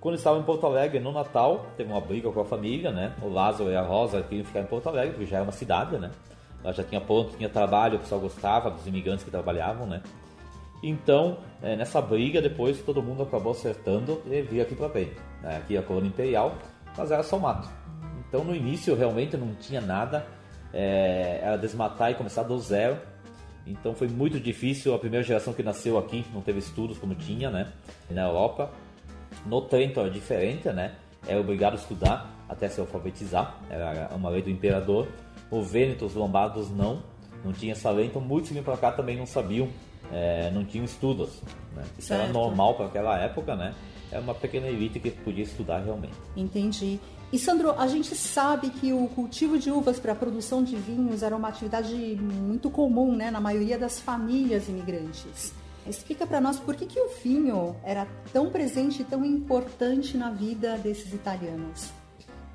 quando 0.00 0.14
estavam 0.14 0.40
em 0.40 0.44
Porto 0.44 0.66
Alegre 0.66 1.00
no 1.00 1.10
Natal, 1.10 1.66
teve 1.76 1.90
uma 1.90 2.00
briga 2.00 2.30
com 2.30 2.40
a 2.40 2.44
família, 2.44 2.90
né? 2.90 3.14
O 3.22 3.28
Lázaro 3.28 3.70
e 3.70 3.76
a 3.76 3.82
Rosa 3.82 4.22
queriam 4.22 4.44
ficar 4.44 4.60
em 4.60 4.66
Porto 4.66 4.88
Alegre, 4.88 5.14
porque 5.14 5.26
já 5.26 5.38
é 5.38 5.42
uma 5.42 5.52
cidade, 5.52 5.98
né? 5.98 6.10
Lá 6.62 6.70
já 6.72 6.84
tinha 6.84 7.00
ponto, 7.00 7.36
tinha 7.36 7.48
trabalho, 7.48 7.96
o 7.96 8.00
pessoal 8.00 8.20
gostava 8.20 8.70
dos 8.70 8.86
imigrantes 8.86 9.24
que 9.24 9.30
trabalhavam, 9.30 9.86
né? 9.86 10.02
Então, 10.82 11.38
é, 11.62 11.76
nessa 11.76 12.00
briga, 12.00 12.42
depois 12.42 12.82
todo 12.82 13.02
mundo 13.02 13.22
acabou 13.22 13.52
acertando 13.52 14.20
e 14.26 14.42
vir 14.42 14.60
aqui 14.60 14.74
para 14.74 14.88
Bento. 14.88 15.22
Né? 15.40 15.56
Aqui 15.56 15.76
a 15.76 15.82
colônia 15.82 16.08
imperial, 16.08 16.56
mas 16.96 17.12
era 17.12 17.22
só 17.22 17.38
mato. 17.38 17.68
Então, 18.28 18.42
no 18.42 18.54
início, 18.54 18.94
realmente 18.96 19.36
não 19.36 19.54
tinha 19.54 19.80
nada 19.80 20.26
é, 20.72 21.40
era 21.42 21.56
desmatar 21.56 22.10
e 22.10 22.14
começar 22.14 22.42
do 22.42 22.58
zero. 22.58 22.98
Então 23.66 23.94
foi 23.94 24.08
muito 24.08 24.40
difícil. 24.40 24.94
A 24.94 24.98
primeira 24.98 25.24
geração 25.24 25.52
que 25.52 25.62
nasceu 25.62 25.98
aqui 25.98 26.24
não 26.32 26.40
teve 26.40 26.58
estudos 26.58 26.98
como 26.98 27.14
tinha, 27.14 27.50
né? 27.50 27.72
Na 28.10 28.22
Europa. 28.22 28.70
No 29.46 29.62
Trento 29.62 30.00
é 30.00 30.08
diferente, 30.08 30.68
né? 30.68 30.94
É 31.26 31.36
obrigado 31.36 31.74
a 31.74 31.76
estudar 31.76 32.30
até 32.48 32.68
se 32.68 32.80
alfabetizar. 32.80 33.58
Era 33.70 34.10
uma 34.14 34.28
lei 34.28 34.42
do 34.42 34.50
imperador. 34.50 35.08
O 35.50 35.62
Vêneto, 35.62 36.04
os 36.04 36.14
Lombardos 36.14 36.70
não. 36.70 37.02
Não 37.44 37.52
tinha 37.52 37.72
essa 37.72 37.90
lei, 37.90 38.06
então 38.06 38.22
muitos 38.22 38.50
vinham 38.50 38.64
para 38.64 38.76
cá 38.76 38.92
também 38.92 39.16
não 39.16 39.26
sabiam, 39.26 39.68
é, 40.12 40.48
não 40.52 40.64
tinham 40.64 40.84
estudos. 40.84 41.42
Né? 41.74 41.82
Isso 41.98 42.08
certo. 42.08 42.22
era 42.22 42.32
normal 42.32 42.74
para 42.74 42.86
aquela 42.86 43.18
época, 43.18 43.56
né? 43.56 43.74
É 44.12 44.18
uma 44.18 44.34
pequena 44.34 44.68
elite 44.68 45.00
que 45.00 45.10
podia 45.10 45.42
estudar 45.42 45.80
realmente. 45.80 46.14
Entendi. 46.36 47.00
E 47.32 47.38
Sandro, 47.38 47.72
a 47.72 47.86
gente 47.86 48.14
sabe 48.14 48.68
que 48.68 48.92
o 48.92 49.08
cultivo 49.08 49.58
de 49.58 49.70
uvas 49.70 49.98
para 49.98 50.12
a 50.12 50.14
produção 50.14 50.62
de 50.62 50.76
vinhos 50.76 51.22
era 51.22 51.34
uma 51.34 51.48
atividade 51.48 51.94
muito 52.20 52.70
comum, 52.70 53.16
né, 53.16 53.30
na 53.30 53.40
maioria 53.40 53.78
das 53.78 53.98
famílias 53.98 54.68
imigrantes. 54.68 55.54
Explica 55.86 56.26
para 56.26 56.40
nós 56.40 56.60
por 56.60 56.76
que, 56.76 56.84
que 56.84 57.00
o 57.00 57.08
vinho 57.24 57.74
era 57.82 58.06
tão 58.32 58.50
presente 58.50 59.00
e 59.00 59.04
tão 59.04 59.24
importante 59.24 60.16
na 60.16 60.30
vida 60.30 60.76
desses 60.76 61.12
italianos. 61.12 61.90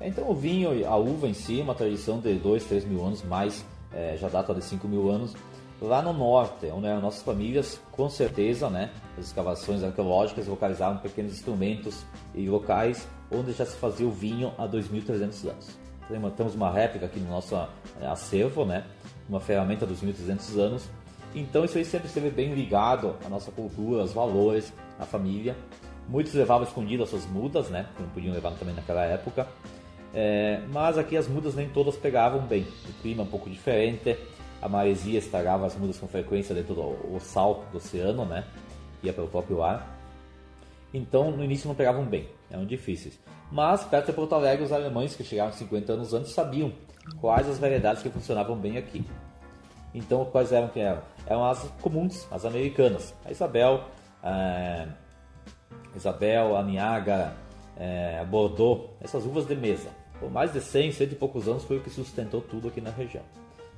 Então 0.00 0.30
o 0.30 0.34
vinho, 0.34 0.88
a 0.88 0.96
uva 0.96 1.26
em 1.26 1.34
si, 1.34 1.60
é 1.60 1.62
uma 1.62 1.74
tradição 1.74 2.20
de 2.20 2.34
2, 2.34 2.64
3 2.64 2.84
mil 2.84 3.04
anos, 3.04 3.22
mais 3.24 3.64
é, 3.92 4.16
já 4.16 4.28
data 4.28 4.54
de 4.54 4.62
5 4.62 4.86
mil 4.86 5.10
anos. 5.10 5.34
Lá 5.80 6.02
no 6.02 6.12
norte, 6.12 6.66
onde 6.66 6.88
eram 6.88 7.00
nossas 7.00 7.22
famílias, 7.22 7.80
com 7.92 8.10
certeza, 8.10 8.68
né, 8.68 8.90
as 9.16 9.26
escavações 9.26 9.84
arqueológicas 9.84 10.48
localizaram 10.48 10.98
pequenos 10.98 11.32
instrumentos 11.32 12.04
e 12.34 12.48
locais 12.48 13.06
onde 13.30 13.52
já 13.52 13.64
se 13.64 13.76
fazia 13.76 14.06
o 14.06 14.10
vinho 14.10 14.52
há 14.58 14.66
2.300 14.66 15.48
anos. 15.48 15.78
Temos 16.36 16.54
uma 16.54 16.72
réplica 16.72 17.06
aqui 17.06 17.20
no 17.20 17.28
nosso 17.28 17.54
é, 17.54 18.06
acervo, 18.06 18.64
né, 18.64 18.84
uma 19.28 19.38
ferramenta 19.38 19.86
dos 19.86 20.02
2.300 20.02 20.58
anos. 20.58 20.88
Então 21.32 21.64
isso 21.64 21.78
aí 21.78 21.84
sempre 21.84 22.08
esteve 22.08 22.30
bem 22.30 22.54
ligado 22.54 23.14
à 23.24 23.28
nossa 23.28 23.52
cultura, 23.52 24.00
aos 24.00 24.12
valores, 24.12 24.72
à 24.98 25.04
família. 25.04 25.54
Muitos 26.08 26.32
levavam 26.34 26.66
escondido 26.66 27.04
as 27.04 27.10
suas 27.10 27.26
mudas, 27.26 27.68
né, 27.68 27.86
que 27.94 28.02
não 28.02 28.10
podiam 28.10 28.34
levar 28.34 28.52
também 28.54 28.74
naquela 28.74 29.04
época. 29.04 29.46
É, 30.12 30.60
mas 30.72 30.98
aqui 30.98 31.16
as 31.16 31.28
mudas 31.28 31.54
nem 31.54 31.68
todas 31.68 31.94
pegavam 31.94 32.40
bem. 32.40 32.66
O 32.88 33.02
clima 33.02 33.22
é 33.22 33.24
um 33.26 33.28
pouco 33.28 33.48
diferente, 33.48 34.16
a 34.60 34.68
maresia 34.68 35.18
estragava 35.18 35.66
as 35.66 35.76
mudas 35.76 35.98
com 35.98 36.08
frequência 36.08 36.54
dentro 36.54 36.74
do 36.74 36.82
o 36.82 37.18
sal 37.20 37.64
do 37.70 37.78
oceano, 37.78 38.24
né? 38.24 38.44
Ia 39.02 39.12
pelo 39.12 39.28
próprio 39.28 39.62
ar. 39.62 39.96
Então 40.92 41.30
no 41.30 41.44
início 41.44 41.68
não 41.68 41.74
pegavam 41.74 42.04
bem, 42.04 42.28
eram 42.50 42.64
difíceis. 42.66 43.18
Mas 43.50 43.84
perto 43.84 44.06
de 44.06 44.12
Porto 44.12 44.34
Alegre, 44.34 44.64
os 44.64 44.72
alemães 44.72 45.14
que 45.14 45.24
chegaram 45.24 45.52
50 45.52 45.92
anos 45.92 46.12
antes 46.12 46.32
sabiam 46.32 46.72
quais 47.20 47.48
as 47.48 47.58
variedades 47.58 48.02
que 48.02 48.10
funcionavam 48.10 48.56
bem 48.56 48.76
aqui. 48.76 49.04
Então 49.94 50.24
quais 50.24 50.52
eram 50.52 50.68
que 50.68 50.80
eram? 50.80 51.02
Eram 51.26 51.44
as 51.44 51.62
comuns, 51.80 52.26
as 52.30 52.44
americanas. 52.44 53.14
A 53.24 53.30
Isabel, 53.30 53.84
a 54.22 54.86
Isabel, 55.94 56.56
a 56.56 56.62
Niágara, 56.62 57.34
é, 57.76 58.24
Bordeaux, 58.24 58.90
essas 59.00 59.24
uvas 59.24 59.46
de 59.46 59.54
mesa. 59.54 59.88
Por 60.18 60.30
mais 60.30 60.52
de 60.52 60.60
100, 60.60 60.92
100 60.92 61.06
e 61.06 61.14
poucos 61.14 61.46
anos 61.48 61.64
foi 61.64 61.78
o 61.78 61.80
que 61.80 61.90
sustentou 61.90 62.40
tudo 62.40 62.68
aqui 62.68 62.80
na 62.80 62.90
região. 62.90 63.22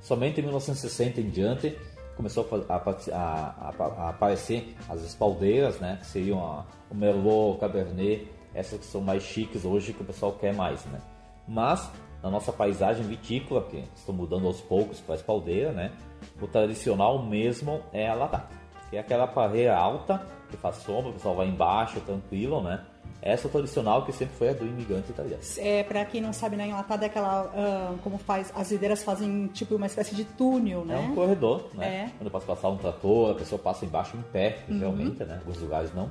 Somente 0.01 0.39
em 0.39 0.43
1960 0.43 1.21
em 1.21 1.29
diante 1.29 1.77
começou 2.15 2.47
a, 2.67 2.75
a, 2.75 2.79
a, 3.13 3.73
a 4.05 4.09
aparecer 4.09 4.75
as 4.89 5.01
espaldeiras, 5.03 5.79
né, 5.79 5.97
que 5.99 6.07
seriam 6.07 6.65
o 6.89 6.95
Merlot, 6.95 7.55
o 7.55 7.59
Cabernet, 7.59 8.27
essas 8.53 8.79
que 8.79 8.85
são 8.85 9.01
mais 9.01 9.23
chiques 9.23 9.63
hoje 9.63 9.93
que 9.93 10.01
o 10.01 10.05
pessoal 10.05 10.33
quer 10.33 10.53
mais, 10.53 10.83
né. 10.85 10.99
Mas 11.47 11.89
na 12.21 12.29
nossa 12.29 12.51
paisagem 12.51 13.03
vitícola, 13.05 13.63
que 13.63 13.83
estou 13.95 14.13
mudando 14.13 14.45
aos 14.45 14.61
poucos 14.61 14.99
para 14.99 15.15
a 15.15 15.17
espaldeira, 15.17 15.71
né, 15.71 15.91
o 16.39 16.47
tradicional 16.47 17.23
mesmo 17.23 17.81
é 17.93 18.07
a 18.07 18.13
latata, 18.13 18.55
que 18.89 18.97
é 18.97 18.99
aquela 18.99 19.27
parreira 19.27 19.75
alta 19.75 20.25
que 20.49 20.57
faz 20.57 20.77
sombra, 20.77 21.11
o 21.11 21.13
pessoal 21.13 21.35
vai 21.35 21.47
embaixo 21.47 22.01
tranquilo, 22.01 22.61
né, 22.61 22.85
essa 23.21 23.47
tradicional 23.47 24.03
que 24.03 24.11
sempre 24.11 24.35
foi 24.35 24.49
a 24.49 24.53
do 24.53 24.65
imigrante 24.65 25.11
italiano. 25.11 25.41
É, 25.57 25.83
para 25.83 26.03
quem 26.05 26.19
não 26.19 26.33
sabe, 26.33 26.57
na 26.57 26.65
enlatada 26.65 27.05
é 27.05 27.07
aquela, 27.07 27.45
uh, 27.45 27.97
como 27.99 28.17
faz, 28.17 28.51
as 28.55 28.71
videiras 28.71 29.03
fazem 29.03 29.47
tipo 29.47 29.75
uma 29.75 29.85
espécie 29.85 30.15
de 30.15 30.25
túnel, 30.25 30.83
né? 30.83 30.95
É 30.95 30.99
um 30.99 31.13
corredor, 31.13 31.69
né? 31.75 31.87
É. 31.87 32.11
Quando 32.17 32.31
passa 32.31 32.47
passar 32.47 32.69
um 32.69 32.77
trator, 32.77 33.31
a 33.31 33.35
pessoa 33.35 33.59
passa 33.59 33.85
embaixo 33.85 34.17
em 34.17 34.21
pé, 34.33 34.59
uhum. 34.67 34.79
realmente, 34.79 35.23
né? 35.23 35.35
Alguns 35.39 35.59
lugares 35.59 35.93
não. 35.93 36.09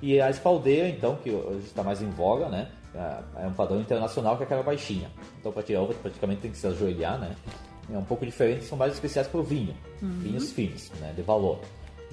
E 0.00 0.18
a 0.20 0.30
espaldeira, 0.30 0.88
então, 0.88 1.16
que 1.16 1.30
hoje 1.30 1.66
está 1.66 1.82
mais 1.82 2.00
em 2.00 2.08
voga, 2.08 2.48
né? 2.48 2.68
É, 2.94 3.44
é 3.44 3.46
um 3.46 3.52
padrão 3.52 3.80
internacional 3.80 4.36
que 4.36 4.44
é 4.44 4.46
aquela 4.46 4.62
baixinha. 4.62 5.10
Então, 5.38 5.52
para 5.52 5.62
tirar 5.62 5.82
uva, 5.82 5.92
praticamente 5.94 6.40
tem 6.40 6.50
que 6.50 6.56
se 6.56 6.66
ajoelhar, 6.66 7.18
né? 7.18 7.36
É 7.92 7.98
um 7.98 8.04
pouco 8.04 8.24
diferente, 8.24 8.64
são 8.64 8.78
mais 8.78 8.94
especiais 8.94 9.26
para 9.26 9.40
o 9.40 9.42
vinho. 9.42 9.74
Uhum. 10.00 10.18
Vinhos 10.20 10.50
finos, 10.50 10.90
né? 10.98 11.12
De 11.14 11.20
valor. 11.20 11.60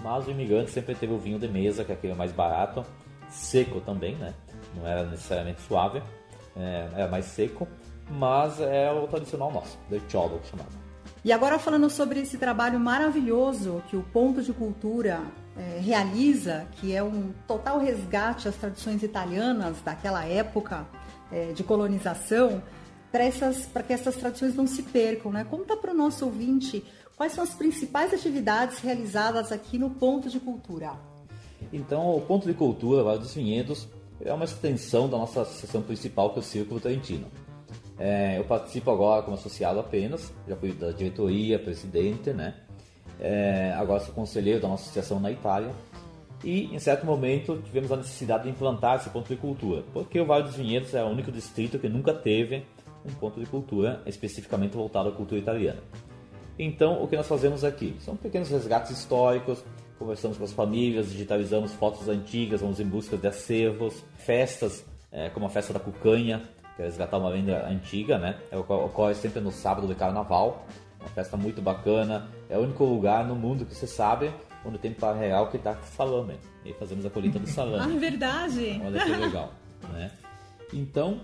Mas 0.04 0.28
o 0.28 0.32
imigrante 0.32 0.72
sempre 0.72 0.94
teve 0.94 1.14
o 1.14 1.18
vinho 1.18 1.40
de 1.40 1.48
mesa, 1.48 1.86
que 1.86 1.92
é 1.92 1.96
aquele 1.96 2.14
mais 2.14 2.34
barato 2.34 2.86
seco 3.30 3.82
também, 3.82 4.16
né? 4.16 4.34
Não 4.76 4.88
era 4.88 5.06
necessariamente 5.06 5.62
suave, 5.62 6.02
é, 6.56 6.90
era 6.96 7.08
mais 7.08 7.26
seco, 7.26 7.68
mas 8.10 8.60
é 8.60 8.92
o 8.92 9.08
tradicional 9.08 9.52
nosso, 9.52 9.78
de 9.90 10.02
cholo 10.10 10.40
chamado. 10.50 10.70
E 11.24 11.32
agora 11.32 11.58
falando 11.58 11.90
sobre 11.90 12.20
esse 12.20 12.38
trabalho 12.38 12.80
maravilhoso 12.80 13.82
que 13.90 13.96
o 13.96 14.04
Ponto 14.04 14.44
de 14.44 14.54
Cultura 14.54 15.22
é, 15.58 15.80
realiza, 15.80 16.68
que 16.74 16.94
é 16.96 17.02
um 17.02 17.34
total 17.48 17.80
resgate 17.80 18.48
às 18.48 18.56
tradições 18.56 19.02
italianas 19.02 19.82
daquela 19.82 20.24
época 20.24 20.86
é, 21.32 21.52
de 21.52 21.64
colonização, 21.64 22.62
para 23.12 23.82
que 23.82 23.94
essas 23.94 24.16
tradições 24.18 24.56
não 24.56 24.68
se 24.68 24.84
percam, 24.84 25.32
né? 25.32 25.46
Conta 25.50 25.76
para 25.78 25.92
o 25.92 25.96
nosso 25.96 26.26
ouvinte 26.26 26.86
quais 27.16 27.32
são 27.32 27.44
as 27.44 27.56
principais 27.56 28.14
atividades 28.14 28.80
realizadas 28.80 29.52
aqui 29.52 29.78
no 29.78 29.90
Ponto 29.90 30.30
de 30.30 30.40
Cultura. 30.40 30.92
Então, 31.72 32.16
o 32.16 32.22
ponto 32.22 32.48
de 32.48 32.54
cultura 32.54 33.04
Vale 33.04 33.20
dos 33.20 33.34
Vinhedos 33.34 33.88
é 34.22 34.32
uma 34.34 34.46
extensão 34.46 35.10
da 35.10 35.18
nossa 35.18 35.42
associação 35.42 35.82
principal, 35.82 36.32
que 36.32 36.38
é 36.38 36.42
o 36.42 36.44
Círculo 36.44 36.80
Trentino. 36.80 37.28
É, 37.98 38.38
eu 38.38 38.44
participo 38.44 38.92
agora 38.92 39.22
como 39.24 39.36
associado 39.36 39.80
apenas, 39.80 40.34
já 40.48 40.56
fui 40.56 40.72
da 40.74 40.92
diretoria, 40.92 41.58
presidente, 41.58 42.32
né? 42.32 42.56
É, 43.20 43.74
agora 43.78 44.02
sou 44.02 44.14
conselheiro 44.14 44.60
da 44.60 44.68
nossa 44.68 44.84
associação 44.84 45.20
na 45.20 45.32
Itália. 45.32 45.72
E 46.44 46.76
em 46.76 46.80
certo 46.80 47.06
momento 47.06 47.62
tivemos 47.64 47.92
a 47.92 47.98
necessidade 47.98 48.44
de 48.44 48.50
implantar 48.50 48.98
esse 48.98 49.10
ponto 49.10 49.28
de 49.28 49.40
cultura, 49.40 49.84
porque 49.94 50.20
o 50.20 50.26
Vale 50.26 50.44
dos 50.44 50.56
Vinhedos 50.56 50.94
é 50.94 51.04
o 51.04 51.08
único 51.08 51.32
distrito 51.32 51.80
que 51.80 51.88
nunca 51.88 52.14
teve 52.14 52.66
um 53.06 53.14
ponto 53.14 53.40
de 53.40 53.46
cultura 53.46 54.02
especificamente 54.06 54.76
voltado 54.76 55.10
à 55.10 55.12
cultura 55.12 55.40
italiana. 55.40 55.80
Então, 56.58 57.02
o 57.02 57.08
que 57.08 57.16
nós 57.16 57.28
fazemos 57.28 57.64
aqui? 57.64 57.96
São 58.00 58.16
pequenos 58.16 58.50
resgates 58.50 58.92
históricos, 58.92 59.64
conversamos 59.98 60.38
com 60.38 60.44
as 60.44 60.54
famílias, 60.54 61.10
digitalizamos 61.12 61.74
fotos 61.74 62.08
antigas, 62.10 62.62
vamos 62.62 62.80
em 62.80 62.86
busca 62.86 63.18
de 63.18 63.28
acervos, 63.28 64.04
festas, 64.18 64.86
é, 65.12 65.30
como 65.30 65.46
a 65.46 65.50
festa 65.50 65.74
da 65.74 65.80
Cucanha, 65.80 66.42
que 66.76 66.82
é 66.82 66.86
resgatar 66.86 67.18
uma 67.18 67.30
lenda 67.30 67.68
antiga, 67.68 68.18
né? 68.18 68.38
É, 68.52 68.58
ocorre 68.58 69.16
sempre 69.16 69.40
no 69.40 69.52
sábado 69.52 69.88
de 69.88 69.96
carnaval, 69.96 70.66
uma 71.00 71.10
festa 71.10 71.38
muito 71.38 71.62
bacana, 71.62 72.28
é 72.50 72.58
o 72.58 72.62
único 72.62 72.84
lugar 72.84 73.26
no 73.26 73.36
mundo 73.36 73.66
que 73.66 73.74
você 73.74 73.88
sabe 73.88 74.32
onde 74.66 74.80
tem 74.80 74.92
para 74.92 75.16
real 75.16 75.50
que 75.50 75.58
está 75.58 75.76
salame. 75.96 76.38
E 76.66 76.74
fazemos 76.74 77.06
a 77.06 77.10
colheita 77.10 77.40
do 77.40 77.48
salame. 77.48 77.94
Ah, 77.96 78.00
verdade! 78.00 78.82
Olha 78.84 79.04
que 79.04 79.12
legal, 79.12 79.54
né? 79.94 80.12
Então, 80.74 81.22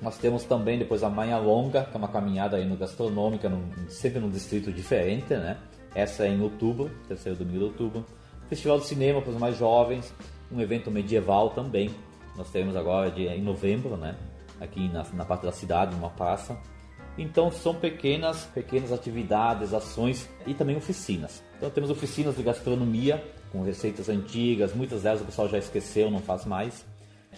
nós 0.00 0.16
temos 0.16 0.44
também 0.44 0.78
depois 0.78 1.02
a 1.02 1.10
Manha 1.10 1.38
Longa, 1.38 1.84
que 1.84 1.94
é 1.94 1.98
uma 1.98 2.08
caminhada 2.08 2.56
aí 2.56 2.64
no 2.64 2.76
gastronômica, 2.76 3.48
num, 3.48 3.70
sempre 3.88 4.18
num 4.18 4.30
distrito 4.30 4.72
diferente, 4.72 5.34
né? 5.34 5.58
Essa 5.94 6.24
é 6.24 6.28
em 6.28 6.40
outubro, 6.40 6.90
terceiro 7.06 7.38
domingo 7.38 7.58
de 7.58 7.64
outubro. 7.64 8.06
Festival 8.48 8.78
de 8.78 8.86
cinema 8.86 9.20
para 9.20 9.30
os 9.30 9.38
mais 9.38 9.56
jovens, 9.56 10.12
um 10.50 10.60
evento 10.60 10.90
medieval 10.90 11.50
também. 11.50 11.90
Nós 12.36 12.50
temos 12.50 12.76
agora 12.76 13.10
de, 13.10 13.26
em 13.26 13.42
novembro, 13.42 13.96
né? 13.96 14.16
Aqui 14.60 14.88
na, 14.88 15.04
na 15.12 15.24
parte 15.24 15.44
da 15.44 15.52
cidade, 15.52 15.94
uma 15.94 16.10
praça. 16.10 16.58
Então 17.18 17.50
são 17.50 17.74
pequenas, 17.74 18.44
pequenas 18.54 18.92
atividades, 18.92 19.74
ações 19.74 20.28
e 20.46 20.54
também 20.54 20.76
oficinas. 20.76 21.42
Então 21.56 21.68
temos 21.70 21.90
oficinas 21.90 22.36
de 22.36 22.42
gastronomia 22.42 23.22
com 23.50 23.62
receitas 23.62 24.08
antigas, 24.08 24.74
muitas 24.74 25.02
delas 25.02 25.20
o 25.20 25.24
pessoal 25.24 25.48
já 25.48 25.58
esqueceu, 25.58 26.10
não 26.10 26.20
faz 26.20 26.46
mais. 26.46 26.86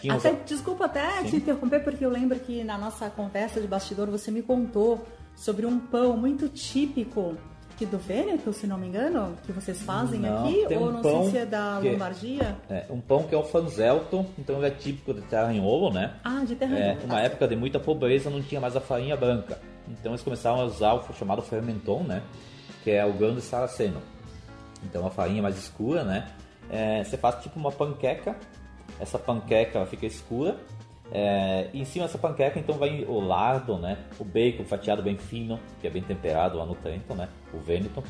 Até, 0.09 0.33
Desculpa 0.45 0.87
até 0.87 1.23
Sim. 1.23 1.31
te 1.31 1.37
interromper, 1.37 1.83
porque 1.83 2.05
eu 2.05 2.11
lembro 2.11 2.39
que 2.39 2.63
na 2.63 2.77
nossa 2.77 3.09
conversa 3.11 3.61
de 3.61 3.67
bastidor 3.67 4.09
você 4.09 4.31
me 4.31 4.43
contou 4.43 5.07
sobre 5.35 5.67
um 5.67 5.79
pão 5.79 6.17
muito 6.17 6.49
típico 6.49 7.37
que 7.77 7.85
do 7.85 7.99
Vêneto, 7.99 8.53
se 8.53 8.67
não 8.67 8.79
me 8.79 8.87
engano, 8.87 9.37
que 9.45 9.53
vocês 9.53 9.83
fazem 9.83 10.21
não, 10.21 10.47
aqui, 10.47 10.65
ou 10.75 10.89
um 10.89 10.93
não 10.93 11.03
sei 11.03 11.31
se 11.31 11.39
é 11.39 11.47
da 11.47 11.79
que, 11.81 11.91
Lombardia? 11.91 12.57
É, 12.71 12.85
um 12.91 13.01
pão 13.01 13.25
que 13.25 13.35
é 13.35 13.39
o 13.39 13.43
fanzelto, 13.43 14.25
então 14.39 14.57
ele 14.57 14.67
é 14.67 14.71
típico 14.71 15.13
de 15.13 15.23
terranholo, 15.23 15.93
né? 15.93 16.15
Ah, 16.23 16.45
de 16.45 16.55
terranholo. 16.55 17.01
É, 17.03 17.05
uma 17.05 17.21
época 17.21 17.49
de 17.49 17.57
muita 17.57 17.81
pobreza 17.81 18.31
não 18.31 18.43
tinha 18.43 18.61
mais 18.61 18.77
a 18.77 18.81
farinha 18.81 19.17
branca. 19.17 19.59
Então 19.89 20.13
eles 20.13 20.23
começaram 20.23 20.61
a 20.61 20.65
usar 20.65 20.95
o 20.95 21.13
chamado 21.15 21.43
fermenton, 21.43 22.03
né? 22.05 22.23
Que 22.83 22.93
é 22.93 23.05
o 23.05 23.13
grão 23.13 23.35
de 23.35 23.41
saraceno. 23.41 24.01
Então 24.85 25.07
a 25.07 25.11
farinha 25.11 25.43
mais 25.43 25.59
escura, 25.59 26.05
né? 26.05 26.29
É, 26.71 27.03
você 27.03 27.17
faz 27.17 27.43
tipo 27.43 27.59
uma 27.59 27.73
panqueca, 27.73 28.37
essa 29.01 29.19
panqueca 29.19 29.85
fica 29.87 30.07
escura 30.07 30.57
é, 31.17 31.69
em 31.73 31.85
cima 31.85 32.07
dessa 32.07 32.19
panqueca 32.19 32.59
então 32.59 32.77
vai 32.77 33.05
o 33.05 33.21
lardo, 33.21 33.79
né? 33.79 33.99
O 34.19 34.25
bacon 34.25 34.65
fatiado 34.65 35.01
bem 35.01 35.17
fino, 35.17 35.61
que 35.81 35.87
é 35.87 35.91
bem 35.91 36.03
temperado 36.03 36.59
lá 36.59 36.67
no 36.67 36.75
Trento, 36.75 37.15
né? 37.15 37.29
O 37.53 37.59
Veneto. 37.59 38.03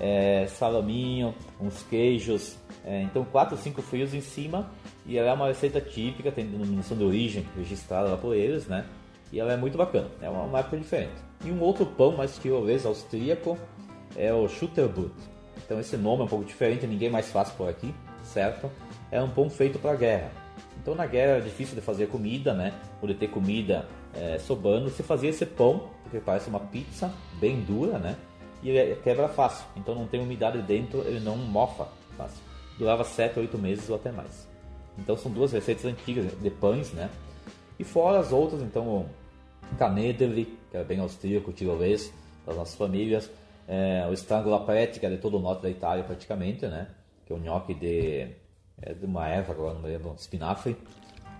É, 0.00 0.46
salaminho, 0.46 1.34
uns 1.60 1.82
queijos, 1.82 2.56
é, 2.84 3.02
então 3.02 3.24
quatro 3.24 3.56
cinco 3.56 3.82
frios 3.82 4.14
em 4.14 4.20
cima 4.20 4.70
e 5.04 5.18
ela 5.18 5.30
é 5.30 5.32
uma 5.32 5.48
receita 5.48 5.80
típica, 5.80 6.30
tem 6.30 6.46
denominação 6.46 6.96
de 6.96 7.02
origem 7.02 7.44
registrada 7.56 8.08
lá 8.08 8.16
por 8.16 8.34
eles, 8.34 8.68
né? 8.68 8.86
E 9.32 9.40
ela 9.40 9.52
é 9.52 9.56
muito 9.56 9.76
bacana, 9.76 10.08
é 10.20 10.28
uma, 10.28 10.60
época 10.60 10.76
diferente. 10.76 11.14
E 11.44 11.50
um 11.50 11.60
outro 11.60 11.84
pão 11.84 12.16
mais 12.16 12.38
tirolês 12.38 12.86
austríaco 12.86 13.58
é 14.16 14.32
o 14.32 14.48
Schutterbrot. 14.48 15.12
Então 15.64 15.80
esse 15.80 15.96
nome 15.96 16.22
é 16.22 16.24
um 16.24 16.28
pouco 16.28 16.44
diferente, 16.44 16.86
ninguém 16.86 17.10
mais 17.10 17.30
faz 17.30 17.50
por 17.50 17.68
aqui, 17.68 17.92
certo? 18.22 18.70
É 19.10 19.20
um 19.20 19.28
pão 19.28 19.50
feito 19.50 19.80
para 19.80 19.96
guerra. 19.96 20.47
Então 20.88 20.96
na 20.96 21.04
guerra 21.04 21.32
era 21.32 21.42
difícil 21.42 21.74
de 21.74 21.82
fazer 21.82 22.06
comida, 22.06 22.54
né? 22.54 22.72
Ou 23.02 23.08
de 23.08 23.12
ter 23.12 23.28
comida 23.28 23.86
é, 24.14 24.38
sobrando. 24.38 24.88
Se 24.88 25.02
fazia 25.02 25.28
esse 25.28 25.44
pão, 25.44 25.90
que 26.10 26.18
parece 26.18 26.48
uma 26.48 26.60
pizza 26.60 27.12
bem 27.38 27.60
dura, 27.60 27.98
né? 27.98 28.16
E 28.62 28.70
ele 28.70 28.96
quebra 29.02 29.28
fácil. 29.28 29.66
Então 29.76 29.94
não 29.94 30.06
tem 30.06 30.18
umidade 30.18 30.62
dentro, 30.62 31.00
ele 31.00 31.20
não 31.20 31.36
mofa 31.36 31.86
fácil. 32.16 32.42
Durava 32.78 33.04
7, 33.04 33.38
8 33.38 33.58
meses 33.58 33.90
ou 33.90 33.96
até 33.96 34.10
mais. 34.10 34.48
Então 34.98 35.14
são 35.14 35.30
duas 35.30 35.52
receitas 35.52 35.84
antigas 35.84 36.32
de 36.40 36.50
pães, 36.50 36.90
né? 36.94 37.10
E 37.78 37.84
fora 37.84 38.20
as 38.20 38.32
outras, 38.32 38.62
então 38.62 39.04
Canedeli, 39.78 40.58
que 40.70 40.76
é 40.78 40.82
bem 40.82 41.00
austríaco, 41.00 41.52
tirolês, 41.52 42.10
das 42.46 42.56
nossas 42.56 42.76
famílias. 42.76 43.30
É, 43.68 44.06
o 44.08 44.14
strangolapete, 44.14 44.98
que 44.98 45.04
é 45.04 45.10
de 45.10 45.18
todo 45.18 45.36
o 45.36 45.40
norte 45.40 45.64
da 45.64 45.68
Itália 45.68 46.02
praticamente, 46.02 46.66
né? 46.66 46.88
Que 47.26 47.34
é 47.34 47.36
o 47.36 47.38
nhoque 47.38 47.74
de, 47.74 48.34
é 48.82 48.92
de 48.92 49.04
uma 49.04 49.28
erva, 49.28 49.52
agora 49.52 49.74
não 49.74 49.82
me 49.82 49.88
lembro, 49.88 50.14
espinafre. 50.18 50.76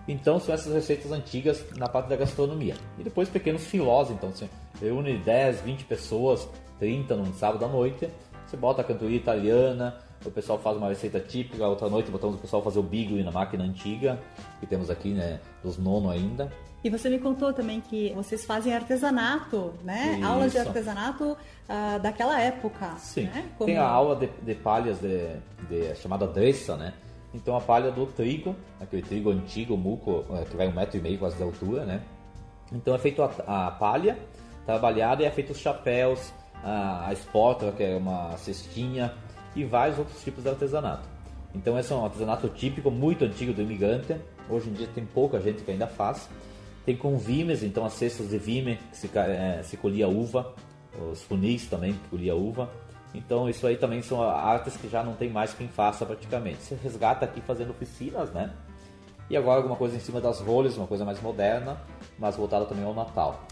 Então 0.07 0.39
são 0.39 0.53
essas 0.53 0.73
receitas 0.73 1.11
antigas 1.11 1.63
na 1.77 1.87
parte 1.87 2.07
da 2.07 2.15
gastronomia. 2.15 2.75
E 2.97 3.03
depois 3.03 3.29
pequenos 3.29 3.65
filós, 3.65 4.09
então 4.09 4.31
você 4.31 4.49
reúne 4.81 5.17
10, 5.17 5.61
20 5.61 5.85
pessoas, 5.85 6.47
30 6.79 7.15
num 7.15 7.33
sábado 7.33 7.63
à 7.65 7.67
noite, 7.67 8.09
você 8.47 8.57
bota 8.57 8.81
a 8.81 8.83
cantoria 8.83 9.17
italiana, 9.17 9.99
o 10.25 10.31
pessoal 10.31 10.57
faz 10.59 10.75
uma 10.77 10.89
receita 10.89 11.19
típica, 11.19 11.67
outra 11.67 11.87
noite 11.87 12.09
botamos 12.09 12.37
o 12.37 12.39
pessoal 12.39 12.63
fazer 12.63 12.79
o 12.79 12.83
bigli 12.83 13.23
na 13.23 13.31
máquina 13.31 13.63
antiga, 13.63 14.19
que 14.59 14.65
temos 14.65 14.89
aqui, 14.89 15.09
né, 15.09 15.39
dos 15.63 15.77
nono 15.77 16.09
ainda. 16.09 16.51
E 16.83 16.89
você 16.89 17.09
me 17.09 17.19
contou 17.19 17.53
também 17.53 17.81
que 17.81 18.11
vocês 18.15 18.45
fazem 18.45 18.73
artesanato, 18.73 19.73
né? 19.83 20.15
Isso. 20.17 20.25
Aulas 20.25 20.51
de 20.53 20.57
artesanato 20.59 21.31
uh, 21.33 21.99
daquela 22.01 22.39
época. 22.39 22.95
Sim. 22.97 23.25
Né? 23.25 23.49
Como... 23.57 23.67
Tem 23.67 23.77
a 23.77 23.85
aula 23.85 24.15
de, 24.15 24.27
de 24.27 24.55
palhas 24.55 24.97
de, 24.99 25.27
de, 25.67 25.93
chamada 25.95 26.25
dressa, 26.25 26.77
né? 26.77 26.93
Então 27.33 27.55
a 27.55 27.61
palha 27.61 27.91
do 27.91 28.05
trigo, 28.07 28.55
aquele 28.79 29.01
trigo 29.01 29.29
antigo, 29.29 29.77
muco, 29.77 30.25
é, 30.31 30.45
que 30.45 30.55
vai 30.55 30.67
um 30.67 30.73
metro 30.73 30.97
e 30.97 31.01
meio 31.01 31.19
quase 31.19 31.37
de 31.37 31.43
altura, 31.43 31.85
né? 31.85 32.01
Então 32.71 32.93
é 32.95 32.97
feito 32.97 33.21
a, 33.21 33.67
a 33.67 33.71
palha 33.71 34.17
trabalhada 34.65 35.23
e 35.23 35.25
é 35.25 35.31
feito 35.31 35.51
os 35.51 35.59
chapéus, 35.59 36.33
a, 36.63 37.09
a 37.09 37.71
que 37.71 37.83
é 37.83 37.95
uma 37.95 38.35
cestinha, 38.37 39.13
e 39.55 39.63
vários 39.63 39.97
outros 39.97 40.21
tipos 40.23 40.43
de 40.43 40.49
artesanato. 40.49 41.07
Então 41.53 41.77
esse 41.77 41.91
é 41.91 41.95
um 41.95 42.03
artesanato 42.03 42.47
típico, 42.49 42.91
muito 42.91 43.25
antigo 43.25 43.53
do 43.53 43.61
imigrante. 43.61 44.15
Hoje 44.49 44.69
em 44.69 44.73
dia 44.73 44.87
tem 44.93 45.05
pouca 45.05 45.39
gente 45.39 45.63
que 45.63 45.71
ainda 45.71 45.87
faz. 45.87 46.29
Tem 46.85 46.95
com 46.95 47.17
vimes, 47.17 47.63
então 47.63 47.85
as 47.85 47.93
cestas 47.93 48.29
de 48.29 48.37
vime 48.37 48.77
que 48.91 48.97
se, 48.97 49.09
é, 49.17 49.61
se 49.63 49.77
colhia 49.77 50.07
uva, 50.07 50.53
os 51.11 51.21
funis 51.23 51.67
também 51.67 51.93
que 51.93 52.09
colhia 52.09 52.35
uva. 52.35 52.69
Então 53.13 53.49
isso 53.49 53.65
aí 53.65 53.75
também 53.75 54.01
são 54.01 54.21
artes 54.21 54.77
que 54.77 54.87
já 54.87 55.03
não 55.03 55.15
tem 55.15 55.29
mais 55.29 55.53
quem 55.53 55.67
faça 55.67 56.05
praticamente. 56.05 56.61
Se 56.61 56.75
resgata 56.75 57.25
aqui 57.25 57.41
fazendo 57.41 57.71
oficinas, 57.71 58.31
né? 58.31 58.53
E 59.29 59.37
agora 59.37 59.57
alguma 59.57 59.75
coisa 59.75 59.95
em 59.95 59.99
cima 59.99 60.19
das 60.19 60.39
rolhas, 60.39 60.77
uma 60.77 60.87
coisa 60.87 61.05
mais 61.05 61.21
moderna, 61.21 61.77
mas 62.17 62.35
voltada 62.35 62.65
também 62.65 62.83
ao 62.83 62.93
Natal. 62.93 63.43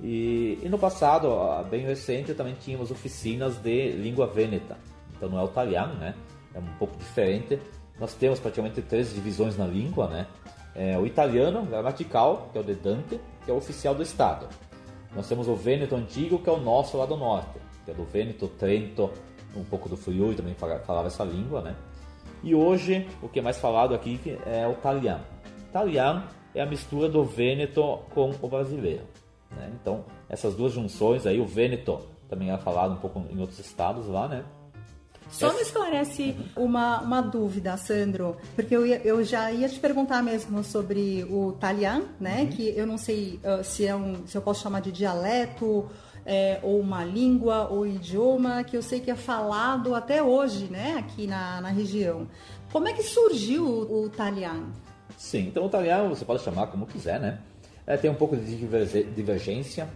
E, 0.00 0.58
e 0.62 0.68
no 0.68 0.78
passado, 0.78 1.28
bem 1.70 1.84
recente, 1.84 2.34
também 2.34 2.54
tínhamos 2.54 2.90
oficinas 2.90 3.56
de 3.56 3.92
língua 3.92 4.26
vêneta 4.26 4.76
então 5.16 5.28
não 5.28 5.38
é 5.38 5.42
o 5.42 5.46
italiano, 5.46 5.94
né? 5.94 6.14
É 6.54 6.58
um 6.58 6.78
pouco 6.78 6.96
diferente. 6.96 7.58
Nós 7.98 8.14
temos 8.14 8.38
praticamente 8.38 8.82
três 8.82 9.14
divisões 9.14 9.56
na 9.56 9.66
língua, 9.66 10.06
né? 10.08 10.26
É 10.74 10.98
o 10.98 11.06
italiano 11.06 11.62
gramatical, 11.62 12.50
que 12.52 12.58
é 12.58 12.60
o 12.60 12.64
de 12.64 12.74
Dante, 12.74 13.18
que 13.44 13.50
é 13.50 13.54
o 13.54 13.56
oficial 13.56 13.94
do 13.94 14.02
Estado. 14.02 14.46
Nós 15.14 15.26
temos 15.26 15.48
o 15.48 15.54
Vêneto 15.54 15.96
antigo, 15.96 16.38
que 16.38 16.48
é 16.48 16.52
o 16.52 16.60
nosso 16.60 16.98
lá 16.98 17.06
do 17.06 17.16
norte, 17.16 17.58
que 17.86 17.92
é 17.92 17.94
do 17.94 18.04
Vêneto, 18.04 18.48
Trento, 18.48 19.10
um 19.56 19.64
pouco 19.64 19.88
do 19.88 19.96
Friuli 19.96 20.34
também 20.34 20.54
falava 20.54 21.06
essa 21.06 21.24
língua, 21.24 21.62
né? 21.62 21.74
E 22.42 22.54
hoje 22.54 23.08
o 23.22 23.28
que 23.28 23.38
é 23.38 23.42
mais 23.42 23.58
falado 23.58 23.94
aqui 23.94 24.20
é 24.44 24.66
o 24.66 24.72
italiano. 24.72 25.24
Italiano 25.70 26.24
é 26.54 26.60
a 26.60 26.66
mistura 26.66 27.08
do 27.08 27.24
Vêneto 27.24 28.00
com 28.10 28.34
o 28.42 28.48
brasileiro. 28.48 29.04
Né? 29.52 29.70
Então 29.80 30.04
essas 30.28 30.54
duas 30.54 30.72
junções 30.72 31.26
aí, 31.26 31.40
o 31.40 31.46
Vêneto 31.46 32.00
também 32.28 32.50
é 32.50 32.58
falado 32.58 32.92
um 32.92 32.96
pouco 32.96 33.24
em 33.30 33.40
outros 33.40 33.60
estados 33.60 34.08
lá, 34.08 34.28
né? 34.28 34.44
Só 35.30 35.52
me 35.52 35.60
esclarece 35.60 36.36
uma, 36.56 37.00
uma 37.00 37.20
dúvida, 37.20 37.76
Sandro, 37.76 38.36
porque 38.54 38.76
eu, 38.76 38.86
ia, 38.86 39.00
eu 39.04 39.24
já 39.24 39.50
ia 39.50 39.68
te 39.68 39.80
perguntar 39.80 40.22
mesmo 40.22 40.62
sobre 40.62 41.24
o 41.24 41.52
Talian, 41.52 42.02
né? 42.20 42.42
Uhum. 42.42 42.46
Que 42.46 42.68
eu 42.76 42.86
não 42.86 42.96
sei 42.96 43.40
uh, 43.42 43.62
se, 43.64 43.84
é 43.84 43.94
um, 43.94 44.24
se 44.24 44.36
eu 44.36 44.42
posso 44.42 44.62
chamar 44.62 44.80
de 44.80 44.92
dialeto 44.92 45.88
é, 46.26 46.58
ou 46.62 46.80
uma 46.80 47.04
língua 47.04 47.68
ou 47.70 47.86
idioma, 47.86 48.62
que 48.64 48.76
eu 48.76 48.82
sei 48.82 49.00
que 49.00 49.10
é 49.10 49.14
falado 49.14 49.94
até 49.94 50.22
hoje, 50.22 50.66
né? 50.66 50.96
Aqui 50.98 51.26
na, 51.26 51.60
na 51.60 51.68
região. 51.68 52.26
Como 52.72 52.88
é 52.88 52.92
que 52.92 53.02
surgiu 53.02 53.64
o, 53.64 54.04
o 54.04 54.10
Talian? 54.10 54.64
Sim, 55.16 55.46
então 55.48 55.64
o 55.64 55.68
Talian 55.68 56.08
você 56.08 56.24
pode 56.24 56.42
chamar 56.42 56.66
como 56.66 56.84
quiser, 56.86 57.18
né? 57.18 57.38
É, 57.86 57.96
tem 57.96 58.10
um 58.10 58.14
pouco 58.14 58.36
de 58.36 58.56
divergência. 59.14 59.88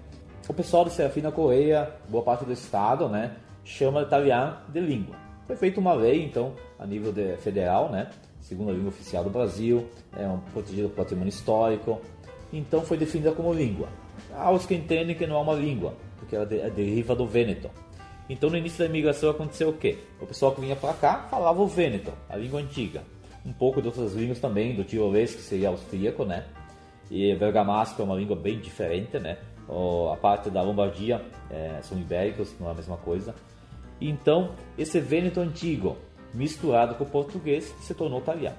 O 0.48 0.54
pessoal 0.54 0.84
do 0.84 0.90
Serafina 0.90 1.30
Correia, 1.30 1.92
boa 2.08 2.22
parte 2.22 2.44
do 2.44 2.52
estado, 2.52 3.08
né? 3.08 3.36
chama 3.64 4.02
italiano 4.02 4.56
de 4.68 4.80
língua. 4.80 5.16
Foi 5.46 5.56
feita 5.56 5.80
uma 5.80 5.92
lei, 5.92 6.24
então, 6.24 6.54
a 6.78 6.86
nível 6.86 7.12
de, 7.12 7.36
federal, 7.38 7.90
né? 7.90 8.08
Segunda 8.40 8.72
língua 8.72 8.88
oficial 8.88 9.22
do 9.22 9.30
Brasil, 9.30 9.86
é 10.16 10.26
um 10.26 10.38
protegido 10.38 10.88
patrimônio 10.88 11.28
histórico. 11.28 12.00
Então 12.52 12.82
foi 12.82 12.96
definida 12.96 13.32
como 13.32 13.52
língua. 13.52 13.88
Há 14.34 14.50
os 14.50 14.66
que 14.66 14.74
entendem 14.74 15.14
que 15.14 15.26
não 15.26 15.36
é 15.36 15.40
uma 15.40 15.54
língua, 15.54 15.94
porque 16.20 16.36
ela 16.36 16.46
é 16.48 16.70
deriva 16.70 17.16
do 17.16 17.26
Vêneto. 17.26 17.68
Então 18.28 18.48
no 18.48 18.56
início 18.56 18.78
da 18.78 18.84
imigração 18.84 19.30
aconteceu 19.30 19.70
o 19.70 19.72
quê? 19.72 19.98
O 20.20 20.26
pessoal 20.26 20.54
que 20.54 20.60
vinha 20.60 20.76
para 20.76 20.94
cá 20.94 21.26
falava 21.28 21.60
o 21.60 21.66
Vêneto, 21.66 22.12
a 22.28 22.36
língua 22.36 22.60
antiga. 22.60 23.02
Um 23.44 23.52
pouco 23.52 23.82
de 23.82 23.88
outras 23.88 24.12
línguas 24.12 24.38
também, 24.38 24.76
do 24.76 24.84
tirolês, 24.84 25.34
que 25.34 25.40
seria 25.42 25.68
austríaco, 25.68 26.24
né? 26.24 26.44
E 27.10 27.34
bergamasco 27.34 28.00
é 28.00 28.04
uma 28.04 28.14
língua 28.14 28.36
bem 28.36 28.60
diferente, 28.60 29.18
né? 29.18 29.38
a 30.12 30.16
parte 30.16 30.50
da 30.50 30.62
Lombardia 30.62 31.24
é, 31.50 31.78
são 31.82 31.98
ibéricos, 31.98 32.54
não 32.58 32.68
é 32.68 32.72
a 32.72 32.74
mesma 32.74 32.96
coisa. 32.96 33.34
Então, 34.00 34.54
esse 34.76 34.98
Vêneto 34.98 35.40
antigo, 35.40 35.96
misturado 36.34 36.94
com 36.94 37.04
o 37.04 37.06
português, 37.06 37.74
se 37.80 37.94
tornou 37.94 38.20
italiano. 38.20 38.56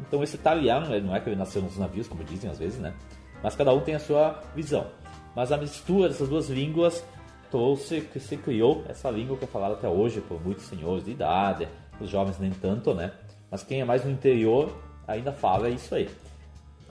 Então, 0.00 0.22
esse 0.22 0.36
italiano, 0.36 0.86
não 1.00 1.14
é 1.14 1.20
que 1.20 1.28
ele 1.28 1.36
nasceu 1.36 1.60
nos 1.60 1.76
navios, 1.76 2.08
como 2.08 2.24
dizem 2.24 2.50
às 2.50 2.58
vezes, 2.58 2.78
né? 2.78 2.94
Mas 3.42 3.54
cada 3.54 3.72
um 3.74 3.80
tem 3.80 3.94
a 3.94 3.98
sua 3.98 4.40
visão. 4.54 4.86
Mas 5.34 5.52
a 5.52 5.56
mistura 5.56 6.08
dessas 6.08 6.28
duas 6.28 6.48
línguas 6.48 7.04
trouxe 7.50 8.00
que 8.00 8.20
se 8.20 8.36
criou 8.36 8.84
essa 8.88 9.10
língua 9.10 9.36
que 9.36 9.44
é 9.44 9.48
falada 9.48 9.74
até 9.74 9.88
hoje 9.88 10.20
por 10.20 10.42
muitos 10.42 10.64
senhores 10.64 11.04
de 11.04 11.12
idade, 11.12 11.68
os 12.00 12.08
jovens 12.08 12.38
nem 12.38 12.50
tanto, 12.50 12.94
né? 12.94 13.12
Mas 13.50 13.62
quem 13.62 13.80
é 13.80 13.84
mais 13.84 14.04
no 14.04 14.10
interior 14.10 14.76
ainda 15.06 15.32
fala 15.32 15.68
isso 15.68 15.94
aí. 15.94 16.08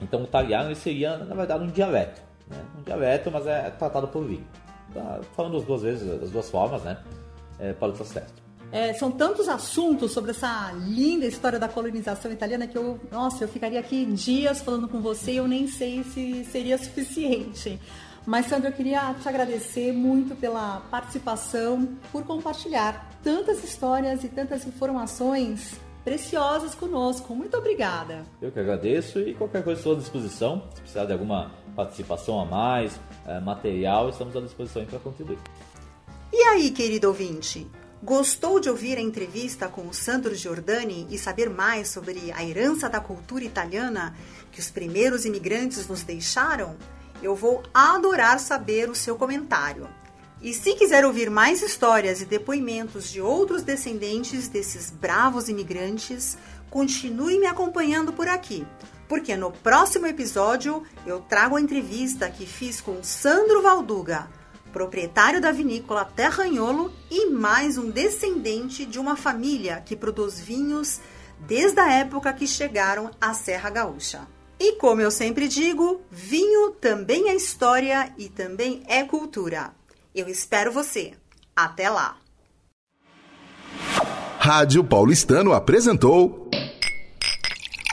Então, 0.00 0.22
o 0.22 0.24
italiano 0.24 0.74
seria, 0.74 1.16
na 1.18 1.34
verdade, 1.34 1.64
um 1.64 1.68
dialeto 1.68 2.20
né? 2.48 2.64
Um 2.78 2.82
dialeto, 2.82 3.30
mas 3.30 3.46
é 3.46 3.70
tratado 3.70 4.08
por 4.08 4.24
língua. 4.26 4.44
Tá 4.92 5.20
falando 5.34 5.56
as 5.56 5.64
duas 5.64 5.82
vezes, 5.82 6.22
as 6.22 6.30
duas 6.30 6.50
formas, 6.50 6.82
né? 6.82 6.98
É, 7.58 7.70
estar 7.70 8.04
certo. 8.04 8.44
É, 8.72 8.92
são 8.94 9.10
tantos 9.10 9.48
assuntos 9.48 10.12
sobre 10.12 10.32
essa 10.32 10.72
linda 10.72 11.26
história 11.26 11.58
da 11.58 11.68
colonização 11.68 12.32
italiana 12.32 12.66
que 12.66 12.76
eu, 12.76 12.98
nossa, 13.10 13.44
eu 13.44 13.48
ficaria 13.48 13.78
aqui 13.78 14.04
dias 14.06 14.60
falando 14.62 14.88
com 14.88 15.00
você 15.00 15.32
e 15.32 15.36
eu 15.36 15.46
nem 15.46 15.68
sei 15.68 16.02
se 16.02 16.44
seria 16.44 16.76
suficiente. 16.76 17.78
Mas, 18.26 18.46
Sandra, 18.46 18.70
eu 18.70 18.72
queria 18.72 19.14
te 19.14 19.28
agradecer 19.28 19.92
muito 19.92 20.34
pela 20.34 20.80
participação, 20.90 21.88
por 22.10 22.24
compartilhar 22.24 23.10
tantas 23.22 23.62
histórias 23.62 24.24
e 24.24 24.28
tantas 24.28 24.66
informações 24.66 25.78
preciosas 26.04 26.74
conosco. 26.74 27.34
Muito 27.34 27.56
obrigada. 27.56 28.24
Eu 28.40 28.50
que 28.50 28.60
agradeço 28.60 29.18
e 29.20 29.34
qualquer 29.34 29.62
coisa 29.62 29.80
estou 29.80 29.94
à 29.94 29.98
disposição. 29.98 30.62
Se 30.74 30.80
precisar 30.80 31.04
de 31.06 31.12
alguma 31.12 31.50
participação 31.76 32.40
a 32.40 32.44
mais, 32.44 32.98
é, 33.26 33.40
material, 33.40 34.08
estamos 34.08 34.36
à 34.36 34.40
disposição 34.40 34.84
para 34.86 34.98
contribuir. 34.98 35.38
E 36.32 36.42
aí, 36.42 36.70
querido 36.70 37.08
ouvinte? 37.08 37.66
Gostou 38.02 38.60
de 38.60 38.68
ouvir 38.68 38.98
a 38.98 39.00
entrevista 39.00 39.66
com 39.66 39.88
o 39.88 39.94
Sandro 39.94 40.34
Giordani 40.34 41.06
e 41.10 41.16
saber 41.16 41.48
mais 41.48 41.88
sobre 41.88 42.32
a 42.32 42.44
herança 42.44 42.88
da 42.88 43.00
cultura 43.00 43.44
italiana 43.44 44.14
que 44.52 44.60
os 44.60 44.70
primeiros 44.70 45.24
imigrantes 45.24 45.88
nos 45.88 46.02
deixaram? 46.02 46.76
Eu 47.22 47.34
vou 47.34 47.62
adorar 47.72 48.38
saber 48.38 48.90
o 48.90 48.94
seu 48.94 49.16
comentário. 49.16 49.88
E 50.42 50.52
se 50.52 50.74
quiser 50.74 51.04
ouvir 51.04 51.30
mais 51.30 51.62
histórias 51.62 52.20
e 52.20 52.24
depoimentos 52.24 53.10
de 53.10 53.20
outros 53.20 53.62
descendentes 53.62 54.48
desses 54.48 54.90
bravos 54.90 55.48
imigrantes, 55.48 56.36
continue 56.70 57.38
me 57.38 57.46
acompanhando 57.46 58.12
por 58.12 58.28
aqui 58.28 58.66
porque 59.08 59.36
no 59.36 59.50
próximo 59.50 60.06
episódio 60.06 60.82
eu 61.06 61.20
trago 61.20 61.56
a 61.56 61.60
entrevista 61.60 62.30
que 62.30 62.46
fiz 62.46 62.80
com 62.80 63.02
Sandro 63.02 63.62
Valduga, 63.62 64.28
proprietário 64.72 65.40
da 65.40 65.52
vinícola 65.52 66.04
Terranholo 66.04 66.92
e 67.10 67.30
mais 67.30 67.78
um 67.78 67.90
descendente 67.90 68.84
de 68.84 68.98
uma 68.98 69.16
família 69.16 69.82
que 69.84 69.94
produz 69.94 70.40
vinhos 70.40 71.00
desde 71.38 71.78
a 71.80 71.92
época 71.92 72.32
que 72.32 72.46
chegaram 72.46 73.10
à 73.20 73.34
Serra 73.34 73.70
Gaúcha. 73.70 74.33
E 74.58 74.76
como 74.76 75.00
eu 75.00 75.10
sempre 75.10 75.48
digo, 75.48 76.00
vinho 76.10 76.70
também 76.72 77.28
é 77.28 77.34
história 77.34 78.12
e 78.16 78.28
também 78.28 78.82
é 78.86 79.02
cultura. 79.04 79.72
Eu 80.14 80.28
espero 80.28 80.70
você. 80.72 81.14
Até 81.56 81.90
lá! 81.90 82.16
Rádio 84.38 84.84
Paulistano 84.84 85.52
apresentou 85.52 86.50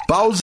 Pausa 0.07 0.41